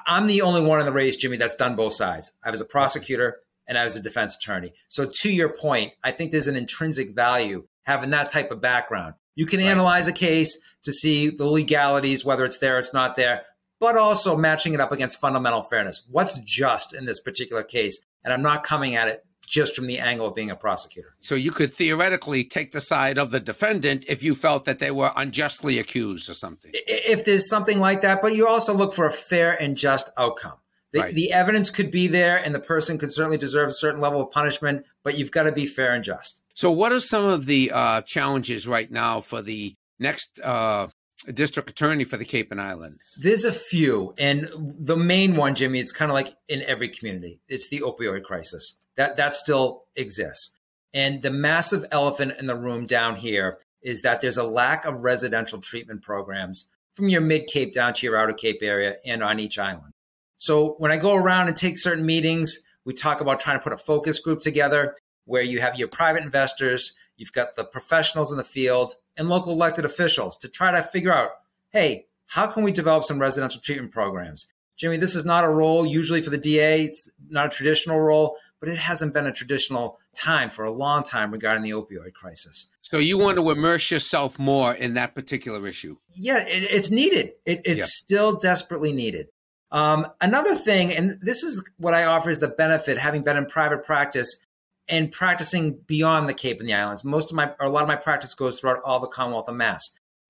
I'm 0.06 0.26
the 0.26 0.43
only 0.43 0.62
one 0.62 0.81
in 0.81 0.87
the 0.87 0.93
race, 0.93 1.17
Jimmy, 1.17 1.37
that's 1.37 1.56
done 1.56 1.76
both 1.76 1.94
sides. 1.94 2.32
I 2.44 2.50
was 2.50 2.61
a 2.61 2.64
prosecutor 2.64 3.41
and 3.67 3.79
I 3.79 3.84
was 3.84 3.96
a 3.96 4.03
defense 4.03 4.36
attorney. 4.36 4.72
So 4.89 5.10
to 5.20 5.31
your 5.31 5.48
point, 5.48 5.93
I 6.03 6.10
think 6.10 6.31
there's 6.31 6.48
an 6.48 6.56
intrinsic 6.56 7.15
value 7.15 7.67
having 7.84 8.10
that 8.10 8.29
type 8.29 8.51
of 8.51 8.60
background. 8.60 9.15
You 9.34 9.46
can 9.46 9.60
right. 9.60 9.67
analyze 9.67 10.08
a 10.08 10.13
case 10.13 10.60
to 10.84 10.93
see 10.93 11.29
the 11.29 11.46
legalities, 11.46 12.24
whether 12.24 12.44
it's 12.44 12.58
there, 12.58 12.79
it's 12.79 12.94
not 12.94 13.17
there, 13.17 13.43
but 13.81 13.96
also 13.96 14.36
matching 14.36 14.74
it 14.74 14.81
up 14.81 14.93
against 14.93 15.20
fundamental 15.20 15.63
fairness. 15.63 16.06
What's 16.10 16.39
just 16.39 16.94
in 16.94 17.06
this 17.06 17.20
particular 17.20 17.63
case? 17.63 18.05
And 18.22 18.32
I'm 18.32 18.43
not 18.43 18.65
coming 18.65 18.94
at 18.96 19.08
it 19.08 19.24
just 19.44 19.77
from 19.77 19.86
the 19.86 19.98
angle 19.98 20.27
of 20.27 20.34
being 20.34 20.51
a 20.51 20.56
prosecutor. 20.56 21.15
So 21.20 21.34
you 21.34 21.51
could 21.51 21.72
theoretically 21.72 22.44
take 22.44 22.72
the 22.72 22.81
side 22.81 23.19
of 23.19 23.31
the 23.31 23.41
defendant 23.41 24.05
if 24.08 24.22
you 24.22 24.34
felt 24.34 24.65
that 24.65 24.79
they 24.79 24.91
were 24.91 25.10
unjustly 25.17 25.79
accused 25.79 26.29
or 26.29 26.34
something. 26.34 26.70
If 26.74 27.24
there's 27.24 27.48
something 27.48 27.81
like 27.81 28.01
that, 28.03 28.20
but 28.22 28.34
you 28.34 28.46
also 28.46 28.74
look 28.74 28.93
for 28.93 29.06
a 29.06 29.13
fair 29.13 29.60
and 29.60 29.77
just 29.77 30.10
outcome. 30.17 30.58
The, 30.93 31.01
right. 31.01 31.15
the 31.15 31.32
evidence 31.32 31.70
could 31.70 31.91
be 31.91 32.06
there 32.06 32.36
and 32.36 32.55
the 32.55 32.60
person 32.60 32.98
could 32.98 33.13
certainly 33.13 33.36
deserve 33.36 33.69
a 33.69 33.72
certain 33.72 34.01
level 34.01 34.22
of 34.22 34.31
punishment, 34.31 34.86
but 35.03 35.19
you've 35.19 35.32
got 35.32 35.43
to 35.43 35.53
be 35.53 35.67
fair 35.67 35.93
and 35.93 36.05
just. 36.05 36.44
So, 36.55 36.70
what 36.70 36.93
are 36.93 37.01
some 37.01 37.24
of 37.24 37.46
the 37.46 37.72
uh, 37.74 38.03
challenges 38.03 38.69
right 38.69 38.89
now 38.89 39.20
for 39.20 39.43
the 39.43 39.74
next 39.98 40.39
uh, 40.41 40.86
district 41.32 41.69
attorney 41.69 42.05
for 42.05 42.17
the 42.17 42.24
Cape 42.24 42.53
and 42.53 42.60
Islands? 42.60 43.19
There's 43.20 43.44
a 43.44 43.51
few. 43.51 44.15
And 44.19 44.48
the 44.55 44.96
main 44.96 45.34
one, 45.34 45.56
Jimmy, 45.56 45.81
it's 45.81 45.91
kind 45.91 46.13
of 46.13 46.15
like 46.15 46.36
in 46.48 46.63
every 46.63 46.89
community 46.89 47.41
it's 47.48 47.69
the 47.69 47.81
opioid 47.81 48.22
crisis 48.22 48.81
that 48.96 49.17
that 49.17 49.34
still 49.34 49.84
exists. 49.96 50.58
And 50.93 51.22
the 51.22 51.31
massive 51.31 51.84
elephant 51.91 52.34
in 52.39 52.46
the 52.46 52.56
room 52.56 52.86
down 52.86 53.17
here 53.17 53.58
is 53.82 54.03
that 54.03 54.20
there's 54.20 54.39
a 54.39 54.44
lack 54.44 54.84
of 54.84 55.03
residential 55.03 55.60
treatment 55.60 56.03
programs 56.03 56.70
from 56.94 57.08
your 57.08 57.20
mid 57.20 57.46
Cape 57.46 57.74
down 57.74 57.93
to 57.94 58.06
your 58.06 58.17
outer 58.17 58.32
Cape 58.32 58.60
area 58.63 58.96
and 59.05 59.22
on 59.22 59.41
each 59.41 59.58
island. 59.58 59.93
So 60.39 60.74
when 60.79 60.93
I 60.93 60.96
go 60.96 61.15
around 61.15 61.48
and 61.48 61.56
take 61.56 61.77
certain 61.77 62.06
meetings, 62.06 62.60
we 62.84 62.94
talk 62.94 63.20
about 63.20 63.41
trying 63.41 63.58
to 63.58 63.63
put 63.63 63.72
a 63.72 63.79
focus 63.79 64.19
group 64.20 64.41
together 64.41 64.96
where 65.24 65.43
you 65.43 65.60
have 65.60 65.79
your 65.79 65.89
private 65.89 66.22
investors, 66.22 66.94
you've 67.17 67.32
got 67.32 67.56
the 67.56 67.65
professionals 67.65 68.31
in 68.31 68.36
the 68.36 68.44
field, 68.44 68.94
and 69.17 69.29
local 69.29 69.53
elected 69.53 69.84
officials 69.84 70.36
to 70.36 70.48
try 70.48 70.70
to 70.70 70.82
figure 70.82 71.13
out 71.13 71.31
hey, 71.70 72.06
how 72.27 72.46
can 72.46 72.63
we 72.63 72.70
develop 72.70 73.03
some 73.03 73.19
residential 73.19 73.60
treatment 73.60 73.91
programs? 73.91 74.46
Jimmy, 74.77 74.96
this 74.96 75.17
is 75.17 75.24
not 75.24 75.44
a 75.44 75.48
role 75.48 75.84
usually 75.84 76.22
for 76.22 76.31
the 76.31 76.39
DA, 76.39 76.84
it's 76.84 77.10
not 77.29 77.46
a 77.46 77.48
traditional 77.48 77.98
role, 77.98 78.36
but 78.65 78.73
it 78.73 78.79
hasn't 78.79 79.13
been 79.13 79.27
a 79.27 79.33
traditional 79.33 79.99
time 80.17 80.49
for 80.49 80.65
a 80.65 80.71
long 80.71 81.03
time 81.03 81.31
regarding 81.31 81.63
the 81.63 81.73
opioid 81.73 82.15
crisis. 82.15 82.71
So 82.81 82.97
you 82.97 83.19
want 83.19 83.37
to 83.37 83.51
immerse 83.51 83.91
yourself 83.91 84.39
more 84.39 84.73
in 84.73 84.94
that 84.94 85.15
particular 85.15 85.67
issue? 85.67 85.99
Yeah, 86.17 86.39
it, 86.39 86.69
it's 86.71 86.91
needed. 86.91 87.33
It, 87.44 87.61
it's 87.67 87.94
still 87.94 88.33
desperately 88.33 88.94
needed. 88.94 89.29
Um, 89.71 90.06
another 90.19 90.55
thing, 90.55 90.94
and 90.94 91.19
this 91.21 91.43
is 91.43 91.71
what 91.77 91.93
I 91.93 92.05
offer 92.05 92.31
is 92.31 92.41
the 92.41 92.49
benefit 92.49 92.97
having 92.97 93.23
been 93.23 93.37
in 93.37 93.44
private 93.44 93.85
practice 93.85 94.43
and 94.89 95.13
practicing 95.13 95.81
beyond 95.87 96.27
the 96.27 96.35
Cape 96.35 96.59
and 96.59 96.69
the 96.69 96.75
Islands. 96.75 97.05
Most 97.05 97.31
of 97.31 97.37
my, 97.37 97.51
or 97.61 97.67
a 97.67 97.69
lot 97.69 97.83
of 97.83 97.89
my 97.89 97.97
practice 97.97 98.35
goes 98.35 98.59
throughout 98.59 98.81
all 98.83 99.01
the 99.01 99.09
Commonwealth 99.09 99.49
of 99.49 99.56
Mass. 99.56 99.83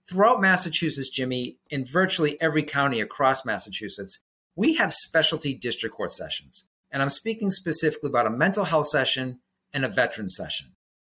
Throughout 0.09 0.41
Massachusetts, 0.41 1.09
Jimmy, 1.09 1.59
in 1.71 1.85
virtually 1.85 2.41
every 2.41 2.65
county 2.65 3.01
across 3.01 3.45
Massachusetts, 3.45 4.25
we 4.57 4.75
have 4.75 4.93
specialty 4.93 5.55
district 5.55 5.95
court 5.95 6.11
sessions. 6.11 6.69
And 6.95 7.03
I'm 7.03 7.09
speaking 7.09 7.51
specifically 7.51 8.09
about 8.09 8.29
a 8.29 8.31
mental 8.31 8.63
health 8.63 8.87
session 8.87 9.41
and 9.73 9.85
a 9.85 9.89
veteran 9.89 10.29
session. 10.29 10.77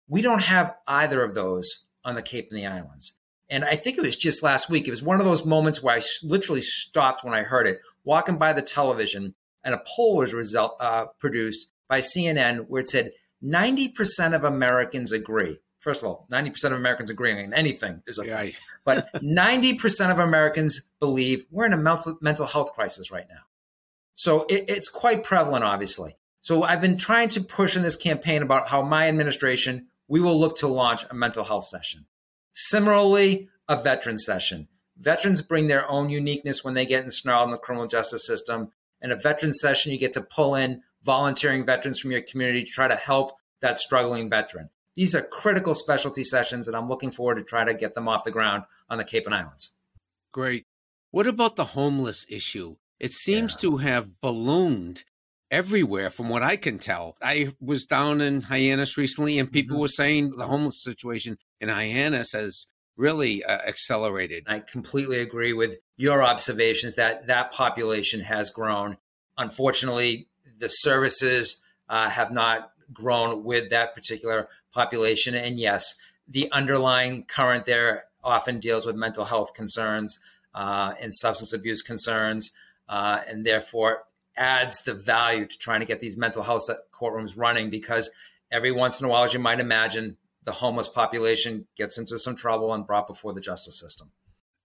We 0.08 0.22
don't 0.22 0.44
have 0.44 0.74
either 0.88 1.22
of 1.22 1.34
those 1.34 1.86
on 2.05 2.15
the 2.15 2.22
Cape 2.22 2.48
and 2.50 2.58
the 2.58 2.65
Islands. 2.65 3.20
And 3.50 3.65
I 3.65 3.75
think 3.75 3.98
it 3.98 4.01
was 4.01 4.15
just 4.15 4.41
last 4.41 4.70
week. 4.70 4.88
It 4.88 4.91
was 4.91 5.03
one 5.03 5.20
of 5.20 5.25
those 5.25 5.46
moments 5.46 5.84
where 5.84 5.98
I 5.98 6.01
literally 6.24 6.62
stopped 6.62 7.25
when 7.25 7.34
I 7.34 7.44
heard 7.44 7.67
it, 7.67 7.82
walking 8.05 8.38
by 8.38 8.53
the 8.53 8.62
television, 8.62 9.36
and 9.65 9.75
a 9.75 9.84
poll 9.86 10.15
was 10.15 10.34
result, 10.34 10.77
uh, 10.79 11.08
produced 11.20 11.67
by 11.89 12.00
CNN 12.00 12.67
where 12.70 12.79
it 12.79 12.88
said 12.88 13.12
90% 13.44 14.34
of 14.34 14.46
Americans 14.46 15.12
agree. 15.12 15.60
First 15.79 16.03
of 16.03 16.08
all, 16.08 16.25
90% 16.32 16.65
of 16.67 16.77
Americans 16.77 17.10
agree 17.10 17.34
on 17.34 17.53
anything 17.53 18.01
is 18.08 18.17
a 18.17 18.24
right. 18.34 18.58
but 18.86 19.12
90% 19.15 20.10
of 20.10 20.20
Americans 20.20 20.89
believe 21.01 21.46
we're 21.51 21.65
in 21.65 21.74
a 21.74 21.77
mental, 21.77 22.17
mental 22.22 22.46
health 22.46 22.72
crisis 22.72 23.12
right 23.12 23.27
now. 23.29 23.41
So 24.15 24.45
it, 24.50 24.65
it's 24.67 24.89
quite 24.89 25.24
prevalent, 25.24 25.63
obviously. 25.63 26.17
So 26.41 26.63
I've 26.63 26.81
been 26.81 26.98
trying 26.98 27.29
to 27.29 27.41
push 27.41 27.75
in 27.75 27.81
this 27.84 27.95
campaign 27.95 28.41
about 28.41 28.67
how 28.67 28.81
my 28.81 29.07
administration, 29.07 29.88
we 30.07 30.22
will 30.22 30.39
look 30.39 30.57
to 30.57 30.67
launch 30.67 31.03
a 31.10 31.13
mental 31.13 31.43
health 31.43 31.65
session. 31.65 32.05
Similarly, 32.53 33.50
a 33.67 33.81
veteran 33.81 34.17
session. 34.17 34.67
Veterans 34.98 35.41
bring 35.41 35.67
their 35.67 35.89
own 35.89 36.10
uniqueness 36.10 36.63
when 36.63 36.74
they 36.74 36.86
get 36.86 37.03
ensnarled 37.03 37.45
in 37.45 37.51
the 37.51 37.57
criminal 37.57 37.88
justice 37.88 38.25
system. 38.25 38.72
In 39.01 39.12
a 39.12 39.15
veteran 39.15 39.51
session, 39.53 39.91
you 39.91 39.98
get 39.98 40.13
to 40.13 40.22
pull 40.22 40.55
in 40.55 40.84
volunteering 41.03 41.65
veterans 41.65 42.00
from 42.00 42.12
your 42.12 42.22
community 42.22 42.63
to 42.63 42.72
try 42.72 42.88
to 42.88 42.95
help 42.95 43.34
that 43.62 43.77
struggling 43.77 44.29
veteran. 44.29 44.69
These 44.95 45.13
are 45.13 45.22
critical 45.22 45.74
specialty 45.74 46.24
sessions, 46.24 46.67
and 46.67 46.77
I'm 46.77 46.88
looking 46.88 47.12
forward 47.12 47.36
to 47.36 47.43
try 47.43 47.65
to 47.65 47.74
get 47.74 47.95
them 47.95 48.07
off 48.07 48.24
the 48.24 48.31
ground 48.31 48.63
on 48.89 48.98
the 48.98 49.03
Cape 49.03 49.25
and 49.25 49.36
Islands. 49.36 49.75
Great. 50.31 50.65
What 51.12 51.27
about 51.27 51.55
the 51.55 51.65
homeless 51.65 52.25
issue? 52.29 52.77
It 52.99 53.13
seems 53.13 53.55
yeah. 53.55 53.69
to 53.69 53.77
have 53.77 54.21
ballooned 54.21 55.03
everywhere 55.51 56.09
from 56.09 56.29
what 56.29 56.43
I 56.43 56.55
can 56.55 56.79
tell. 56.79 57.17
I 57.21 57.53
was 57.59 57.85
down 57.85 58.21
in 58.21 58.41
Hyannis 58.41 58.97
recently 58.97 59.37
and 59.39 59.51
people 59.51 59.75
mm-hmm. 59.75 59.81
were 59.81 59.87
saying 59.87 60.31
the 60.31 60.47
homeless 60.47 60.83
situation 60.83 61.37
in 61.61 61.69
Hyannis 61.69 62.33
has 62.33 62.67
really 62.97 63.43
uh, 63.43 63.59
accelerated. 63.67 64.43
I 64.47 64.59
completely 64.59 65.19
agree 65.19 65.53
with 65.53 65.77
your 65.97 66.23
observations 66.23 66.95
that 66.95 67.27
that 67.27 67.51
population 67.51 68.21
has 68.21 68.49
grown. 68.49 68.97
Unfortunately, 69.37 70.27
the 70.59 70.69
services 70.69 71.63
uh, 71.89 72.09
have 72.09 72.31
not 72.31 72.71
grown 72.93 73.43
with 73.43 73.69
that 73.69 73.93
particular 73.93 74.47
population. 74.73 75.35
And 75.35 75.59
yes, 75.59 75.95
the 76.27 76.51
underlying 76.51 77.25
current 77.25 77.65
there 77.65 78.05
often 78.23 78.59
deals 78.59 78.85
with 78.85 78.95
mental 78.95 79.25
health 79.25 79.53
concerns 79.53 80.19
uh, 80.53 80.93
and 80.99 81.13
substance 81.13 81.53
abuse 81.53 81.81
concerns, 81.81 82.51
uh, 82.87 83.21
and 83.27 83.45
therefore 83.45 84.03
adds 84.37 84.83
the 84.83 84.93
value 84.93 85.45
to 85.45 85.57
trying 85.57 85.79
to 85.79 85.85
get 85.85 85.99
these 85.99 86.17
mental 86.17 86.43
health 86.43 86.69
courtrooms 86.93 87.37
running 87.37 87.69
because 87.69 88.11
every 88.51 88.71
once 88.71 88.99
in 88.99 89.05
a 89.05 89.09
while, 89.09 89.23
as 89.23 89.33
you 89.33 89.39
might 89.39 89.59
imagine, 89.59 90.17
the 90.43 90.51
homeless 90.51 90.87
population 90.87 91.67
gets 91.75 91.97
into 91.97 92.19
some 92.19 92.35
trouble 92.35 92.73
and 92.73 92.85
brought 92.85 93.07
before 93.07 93.33
the 93.33 93.41
justice 93.41 93.79
system. 93.79 94.11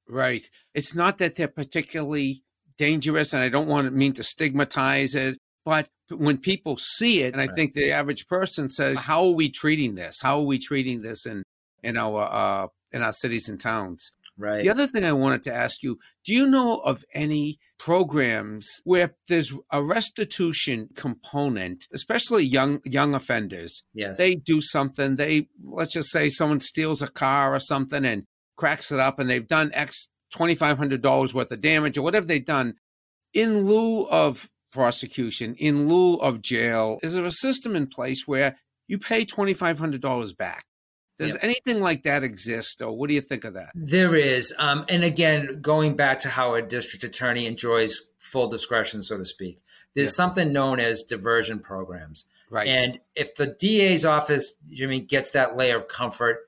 Right. 0.09 0.43
It's 0.75 0.95
not 0.95 1.19
that 1.19 1.37
they're 1.37 1.49
particularly 1.49 2.43
dangerous, 2.77 3.33
and 3.33 3.43
I 3.43 3.49
don't 3.49 3.69
want 3.69 3.87
to 3.87 3.91
mean 3.91 4.13
to 4.15 4.25
stigmatize 4.25 5.15
it, 5.15 5.39
but 5.65 5.89
when 6.11 6.39
people 6.39 6.77
see 6.77 7.23
it, 7.23 7.33
and 7.33 7.41
I 7.41 7.47
right. 7.47 7.55
think 7.55 7.75
the 7.75 7.93
average 7.93 8.27
person 8.27 8.69
says, 8.69 8.99
"How 8.99 9.25
are 9.25 9.35
we 9.35 9.51
treating 9.51 9.95
this? 9.95 10.21
How 10.21 10.39
are 10.39 10.45
we 10.45 10.59
treating 10.59 11.03
this 11.03 11.27
in 11.27 11.43
in 11.83 11.97
our 11.97 12.23
uh, 12.23 12.67
in 12.93 13.03
our 13.03 13.13
cities 13.13 13.49
and 13.49 13.61
towns?" 13.61 14.11
Right. 14.41 14.63
The 14.63 14.71
other 14.71 14.87
thing 14.87 15.05
I 15.05 15.13
wanted 15.13 15.43
to 15.45 15.55
ask 15.55 15.83
you 15.83 15.99
do 16.25 16.35
you 16.35 16.47
know 16.47 16.79
of 16.79 17.05
any 17.15 17.59
programs 17.79 18.67
where 18.85 19.15
there's 19.29 19.53
a 19.71 19.83
restitution 19.85 20.89
component, 20.95 21.87
especially 21.93 22.45
young 22.45 22.81
young 22.85 23.15
offenders? 23.15 23.85
Yes. 23.95 24.17
They 24.17 24.37
do 24.37 24.61
something, 24.61 25.17
they 25.17 25.49
let's 25.63 25.93
just 25.93 26.11
say 26.11 26.31
someone 26.31 26.61
steals 26.61 27.03
a 27.03 27.09
car 27.09 27.55
or 27.55 27.59
something 27.59 28.05
and 28.05 28.25
cracks 28.57 28.91
it 28.91 28.99
up 28.99 29.19
and 29.19 29.29
they've 29.29 29.47
done 29.47 29.71
X 29.75 30.09
twenty 30.33 30.55
five 30.55 30.79
hundred 30.79 31.03
dollars 31.03 31.35
worth 31.35 31.53
of 31.53 31.61
damage 31.61 31.99
or 31.99 32.03
whatever 32.03 32.27
they've 32.27 32.45
done. 32.45 32.75
In 33.33 33.65
lieu 33.65 34.09
of 34.09 34.49
prosecution, 34.73 35.55
in 35.57 35.89
lieu 35.89 36.17
of 36.17 36.43
jail, 36.43 36.99
is 37.03 37.15
there 37.15 37.25
a 37.25 37.31
system 37.31 37.77
in 37.77 37.87
place 37.87 38.27
where 38.27 38.57
you 38.89 38.99
pay 38.99 39.25
twenty 39.25 39.53
five 39.53 39.79
hundred 39.79 40.01
dollars 40.01 40.33
back? 40.33 40.65
Does 41.21 41.35
yep. 41.35 41.45
anything 41.45 41.83
like 41.83 42.05
that 42.05 42.25
exist, 42.25 42.81
or 42.81 42.97
what 42.97 43.09
do 43.09 43.15
you 43.15 43.21
think 43.21 43.45
of 43.45 43.53
that? 43.53 43.73
There 43.75 44.17
is, 44.17 44.55
um, 44.59 44.87
and 44.89 45.05
again, 45.05 45.61
going 45.61 45.95
back 45.95 46.19
to 46.21 46.31
how 46.31 46.55
a 46.55 46.63
district 46.63 47.05
attorney 47.05 47.45
enjoys 47.45 48.13
full 48.17 48.49
discretion, 48.49 49.03
so 49.03 49.19
to 49.19 49.25
speak. 49.27 49.61
There's 49.95 50.09
yep. 50.09 50.15
something 50.15 50.51
known 50.51 50.81
as 50.81 51.03
diversion 51.03 51.59
programs, 51.59 52.31
right? 52.49 52.67
And 52.67 53.01
if 53.15 53.35
the 53.35 53.55
DA's 53.59 54.07
office, 54.07 54.55
Jimmy, 54.71 55.01
gets 55.01 55.33
that 55.33 55.59
layer 55.59 55.77
of 55.77 55.89
comfort, 55.89 56.39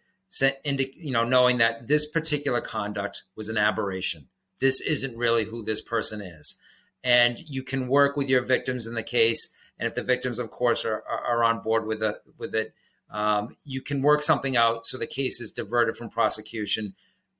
into 0.65 0.87
you 0.97 1.13
know, 1.13 1.25
knowing 1.25 1.59
that 1.59 1.87
this 1.87 2.11
particular 2.11 2.63
conduct 2.63 3.25
was 3.37 3.51
an 3.51 3.59
aberration, 3.59 4.29
this 4.59 4.81
isn't 4.81 5.19
really 5.19 5.45
who 5.45 5.63
this 5.63 5.83
person 5.83 6.23
is, 6.23 6.59
and 7.05 7.39
you 7.47 7.63
can 7.63 7.89
work 7.89 8.17
with 8.17 8.31
your 8.31 8.41
victims 8.41 8.87
in 8.87 8.95
the 8.95 9.03
case, 9.03 9.55
and 9.79 9.87
if 9.87 9.95
the 9.95 10.03
victims, 10.03 10.39
of 10.39 10.51
course, 10.51 10.87
are, 10.87 11.05
are, 11.07 11.25
are 11.27 11.45
on 11.45 11.61
board 11.61 11.87
with 11.87 12.01
the 12.01 12.23
with 12.39 12.55
it 12.55 12.73
um, 13.13 13.57
you 13.65 13.81
can 13.83 14.03
work 14.03 14.23
something 14.23 14.57
out 14.57 14.87
so 14.87 14.99
the 14.99 15.07
case 15.07 15.41
is 15.41 15.53
diverted 15.53 15.97
from 15.97 16.09
prosecution, 16.09 16.95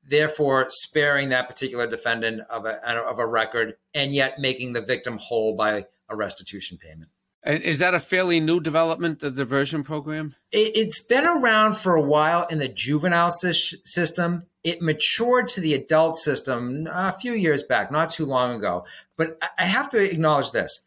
therefore 0.07 0.67
sparing 0.69 1.31
that 1.31 1.49
particular 1.49 1.87
defendant 1.87 2.43
of 2.51 2.67
a, 2.67 2.87
of 2.87 3.19
a 3.19 3.27
record 3.27 3.75
and 3.95 4.15
yet 4.15 4.39
making 4.39 4.75
the 4.75 4.83
victim 4.83 5.19
whole 5.19 5.57
by 5.57 5.87
a 6.09 6.17
restitution 6.17 6.79
payment. 6.79 7.11
And 7.45 7.63
is 7.65 7.81
that 7.81 7.95
a 7.95 7.99
fairly 7.99 8.39
new 8.39 8.61
development, 8.61 9.19
the 9.19 9.31
diversion 9.31 9.83
program? 9.83 10.37
It, 10.53 10.77
has 10.77 11.01
been 11.01 11.27
around 11.27 11.77
for 11.77 11.97
a 11.97 12.03
while 12.03 12.47
in 12.47 12.59
the 12.59 12.69
juvenile 12.69 13.31
system. 13.31 14.45
It 14.63 14.81
matured 14.81 15.49
to 15.49 15.61
the 15.61 15.75
adult 15.75 16.19
system 16.19 16.87
a 16.89 17.11
few 17.11 17.33
years 17.33 17.65
back, 17.65 17.91
not 17.91 18.11
too 18.11 18.27
long 18.27 18.55
ago. 18.55 18.85
But 19.17 19.43
I 19.59 19.65
have 19.65 19.91
to 19.91 19.99
acknowledge 20.01 20.53
this. 20.53 20.87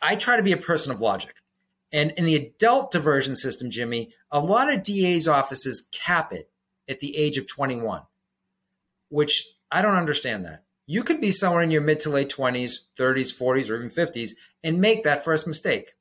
I 0.00 0.14
try 0.14 0.36
to 0.36 0.42
be 0.44 0.52
a 0.52 0.56
person 0.56 0.92
of 0.92 1.00
logic. 1.00 1.34
And 1.92 2.12
in 2.12 2.24
the 2.24 2.34
adult 2.34 2.90
diversion 2.90 3.36
system, 3.36 3.70
Jimmy, 3.70 4.12
a 4.30 4.40
lot 4.40 4.72
of 4.72 4.82
DA's 4.82 5.28
offices 5.28 5.88
cap 5.92 6.32
it 6.32 6.50
at 6.88 7.00
the 7.00 7.16
age 7.16 7.38
of 7.38 7.48
21, 7.48 8.02
which 9.08 9.46
I 9.70 9.82
don't 9.82 9.94
understand 9.94 10.44
that. 10.44 10.64
You 10.86 11.02
could 11.02 11.20
be 11.20 11.30
somewhere 11.30 11.62
in 11.62 11.70
your 11.70 11.80
mid 11.80 12.00
to 12.00 12.10
late 12.10 12.28
20s, 12.28 12.78
30s, 12.98 13.36
40s, 13.36 13.70
or 13.70 13.76
even 13.76 13.88
50s 13.88 14.32
and 14.62 14.80
make 14.80 15.04
that 15.04 15.24
first 15.24 15.46
mistake. 15.46 15.94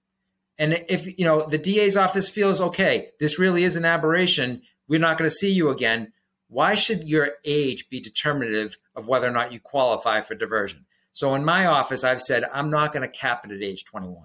And 0.58 0.86
if 0.88 1.06
you 1.20 1.26
know 1.26 1.46
the 1.46 1.58
DA's 1.58 1.98
office 1.98 2.30
feels 2.30 2.62
okay, 2.62 3.10
this 3.20 3.40
really 3.40 3.64
is 3.64 3.76
an 3.76 3.86
aberration, 3.86 4.62
we're 4.88 5.00
not 5.00 5.18
going 5.18 5.30
to 5.30 5.36
see 5.36 5.52
you 5.52 5.70
again. 5.70 6.14
Why 6.48 6.76
should 6.76 7.04
your 7.04 7.32
age 7.44 7.90
be 7.90 8.00
determinative 8.00 8.78
of 8.96 9.08
whether 9.08 9.28
or 9.28 9.32
not 9.32 9.52
you 9.52 9.60
qualify 9.60 10.22
for 10.22 10.36
diversion? 10.36 10.86
So 11.12 11.34
in 11.34 11.44
my 11.44 11.66
office, 11.66 12.04
I've 12.04 12.22
said 12.22 12.46
I'm 12.54 12.70
not 12.70 12.94
going 12.94 13.02
to 13.02 13.18
cap 13.18 13.46
it 13.46 13.52
at 13.52 13.64
age 13.64 13.84
21. 13.86 14.24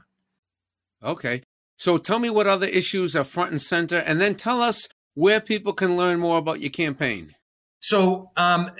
Okay. 1.02 1.42
So 1.80 1.96
tell 1.96 2.18
me 2.18 2.28
what 2.28 2.46
other 2.46 2.66
issues 2.66 3.16
are 3.16 3.24
front 3.24 3.52
and 3.52 3.62
center, 3.62 3.96
and 3.96 4.20
then 4.20 4.34
tell 4.34 4.60
us 4.60 4.86
where 5.14 5.40
people 5.40 5.72
can 5.72 5.96
learn 5.96 6.20
more 6.20 6.36
about 6.36 6.60
your 6.60 6.68
campaign. 6.68 7.34
So, 7.78 8.32
um, 8.36 8.72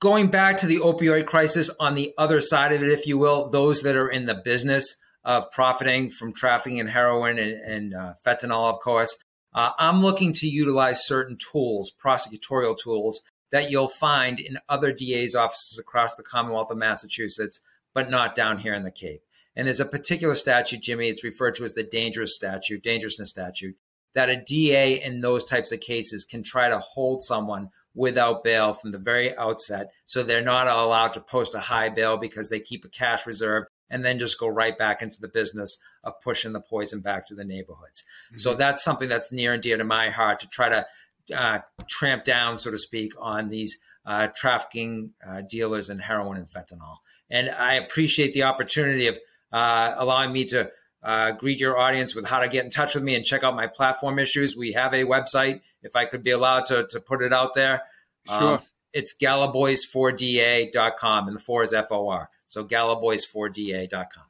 going 0.00 0.28
back 0.28 0.56
to 0.58 0.66
the 0.66 0.78
opioid 0.78 1.26
crisis, 1.26 1.68
on 1.78 1.94
the 1.94 2.14
other 2.16 2.40
side 2.40 2.72
of 2.72 2.82
it, 2.82 2.88
if 2.88 3.06
you 3.06 3.18
will, 3.18 3.50
those 3.50 3.82
that 3.82 3.94
are 3.94 4.08
in 4.08 4.24
the 4.24 4.40
business 4.42 4.98
of 5.22 5.50
profiting 5.50 6.08
from 6.08 6.32
trafficking 6.32 6.78
in 6.78 6.86
heroin 6.86 7.38
and, 7.38 7.60
and 7.60 7.94
uh, 7.94 8.14
fentanyl, 8.26 8.70
of 8.70 8.78
course, 8.78 9.18
uh, 9.52 9.72
I'm 9.78 10.00
looking 10.00 10.32
to 10.32 10.48
utilize 10.48 11.06
certain 11.06 11.36
tools, 11.36 11.92
prosecutorial 12.02 12.78
tools, 12.82 13.20
that 13.52 13.70
you'll 13.70 13.86
find 13.86 14.40
in 14.40 14.56
other 14.66 14.92
DA's 14.92 15.34
offices 15.34 15.78
across 15.78 16.16
the 16.16 16.22
Commonwealth 16.22 16.70
of 16.70 16.78
Massachusetts, 16.78 17.60
but 17.92 18.08
not 18.08 18.34
down 18.34 18.60
here 18.60 18.72
in 18.72 18.84
the 18.84 18.90
Cape. 18.90 19.25
And 19.56 19.66
there's 19.66 19.80
a 19.80 19.86
particular 19.86 20.34
statute, 20.34 20.82
Jimmy, 20.82 21.08
it's 21.08 21.24
referred 21.24 21.54
to 21.56 21.64
as 21.64 21.74
the 21.74 21.82
dangerous 21.82 22.34
statute, 22.34 22.82
dangerousness 22.82 23.30
statute, 23.30 23.76
that 24.14 24.28
a 24.28 24.36
DA 24.36 25.02
in 25.02 25.20
those 25.20 25.44
types 25.44 25.72
of 25.72 25.80
cases 25.80 26.24
can 26.24 26.42
try 26.42 26.68
to 26.68 26.78
hold 26.78 27.22
someone 27.22 27.70
without 27.94 28.44
bail 28.44 28.74
from 28.74 28.92
the 28.92 28.98
very 28.98 29.36
outset. 29.36 29.90
So 30.04 30.22
they're 30.22 30.42
not 30.42 30.68
allowed 30.68 31.14
to 31.14 31.20
post 31.20 31.54
a 31.54 31.60
high 31.60 31.88
bail 31.88 32.18
because 32.18 32.50
they 32.50 32.60
keep 32.60 32.84
a 32.84 32.88
cash 32.88 33.26
reserve 33.26 33.64
and 33.88 34.04
then 34.04 34.18
just 34.18 34.38
go 34.38 34.48
right 34.48 34.76
back 34.76 35.00
into 35.00 35.20
the 35.20 35.28
business 35.28 35.78
of 36.04 36.20
pushing 36.22 36.52
the 36.52 36.60
poison 36.60 37.00
back 37.00 37.26
through 37.26 37.38
the 37.38 37.44
neighborhoods. 37.44 38.04
Mm-hmm. 38.28 38.38
So 38.38 38.54
that's 38.54 38.84
something 38.84 39.08
that's 39.08 39.32
near 39.32 39.54
and 39.54 39.62
dear 39.62 39.78
to 39.78 39.84
my 39.84 40.10
heart 40.10 40.40
to 40.40 40.48
try 40.48 40.68
to 40.68 40.86
uh, 41.34 41.60
tramp 41.88 42.24
down, 42.24 42.58
so 42.58 42.70
to 42.70 42.78
speak, 42.78 43.12
on 43.18 43.48
these 43.48 43.80
uh, 44.04 44.28
trafficking 44.34 45.12
uh, 45.26 45.42
dealers 45.48 45.88
in 45.88 45.98
heroin 45.98 46.36
and 46.36 46.48
fentanyl. 46.48 46.98
And 47.30 47.50
I 47.50 47.74
appreciate 47.74 48.32
the 48.32 48.44
opportunity 48.44 49.08
of 49.08 49.18
uh, 49.52 49.94
allowing 49.96 50.32
me 50.32 50.44
to 50.46 50.70
uh, 51.02 51.32
greet 51.32 51.60
your 51.60 51.78
audience 51.78 52.14
with 52.14 52.26
how 52.26 52.40
to 52.40 52.48
get 52.48 52.64
in 52.64 52.70
touch 52.70 52.94
with 52.94 53.04
me 53.04 53.14
and 53.14 53.24
check 53.24 53.44
out 53.44 53.54
my 53.54 53.66
platform 53.66 54.18
issues. 54.18 54.56
We 54.56 54.72
have 54.72 54.92
a 54.92 55.04
website, 55.04 55.60
if 55.82 55.94
I 55.94 56.04
could 56.04 56.24
be 56.24 56.32
allowed 56.32 56.66
to, 56.66 56.86
to 56.90 57.00
put 57.00 57.22
it 57.22 57.32
out 57.32 57.54
there. 57.54 57.82
Sure. 58.28 58.54
Um, 58.54 58.60
it's 58.92 59.16
galibois4da.com, 59.16 61.28
and 61.28 61.36
the 61.36 61.40
four 61.40 61.62
is 61.62 61.72
F 61.72 61.92
O 61.92 62.08
R. 62.08 62.28
So 62.46 62.64
galibois4da.com. 62.64 64.24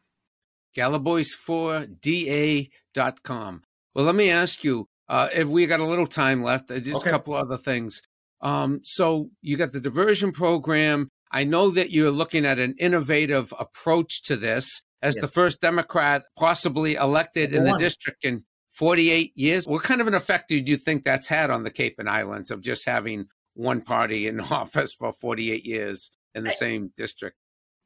Galibois4da.com. 0.76 3.62
Well, 3.94 4.04
let 4.04 4.14
me 4.14 4.30
ask 4.30 4.62
you 4.64 4.88
uh, 5.08 5.28
if 5.34 5.48
we 5.48 5.66
got 5.66 5.80
a 5.80 5.86
little 5.86 6.06
time 6.06 6.42
left, 6.42 6.70
uh, 6.70 6.78
just 6.78 7.00
okay. 7.02 7.08
a 7.08 7.12
couple 7.12 7.32
other 7.34 7.56
things. 7.56 8.02
Um, 8.42 8.80
so 8.82 9.30
you 9.40 9.56
got 9.56 9.72
the 9.72 9.80
diversion 9.80 10.32
program. 10.32 11.08
I 11.30 11.44
know 11.44 11.70
that 11.70 11.90
you're 11.90 12.10
looking 12.10 12.44
at 12.44 12.58
an 12.58 12.74
innovative 12.78 13.54
approach 13.58 14.22
to 14.24 14.36
this 14.36 14.82
as 15.02 15.16
yes. 15.16 15.22
the 15.22 15.28
first 15.28 15.60
Democrat 15.60 16.24
possibly 16.36 16.94
elected 16.94 17.54
in 17.54 17.64
the 17.64 17.76
district 17.76 18.24
in 18.24 18.44
48 18.70 19.32
years. 19.36 19.66
What 19.66 19.82
kind 19.82 20.00
of 20.00 20.06
an 20.06 20.14
effect 20.14 20.48
do 20.48 20.56
you 20.56 20.76
think 20.76 21.02
that's 21.02 21.26
had 21.26 21.50
on 21.50 21.64
the 21.64 21.70
Cape 21.70 21.94
and 21.98 22.08
Islands 22.08 22.50
of 22.50 22.60
just 22.60 22.84
having 22.86 23.28
one 23.54 23.80
party 23.80 24.28
in 24.28 24.40
office 24.52 24.92
for 24.92 25.12
48 25.12 25.64
years 25.64 26.10
in 26.34 26.44
the 26.44 26.50
I, 26.50 26.54
same 26.54 26.92
district? 26.96 27.36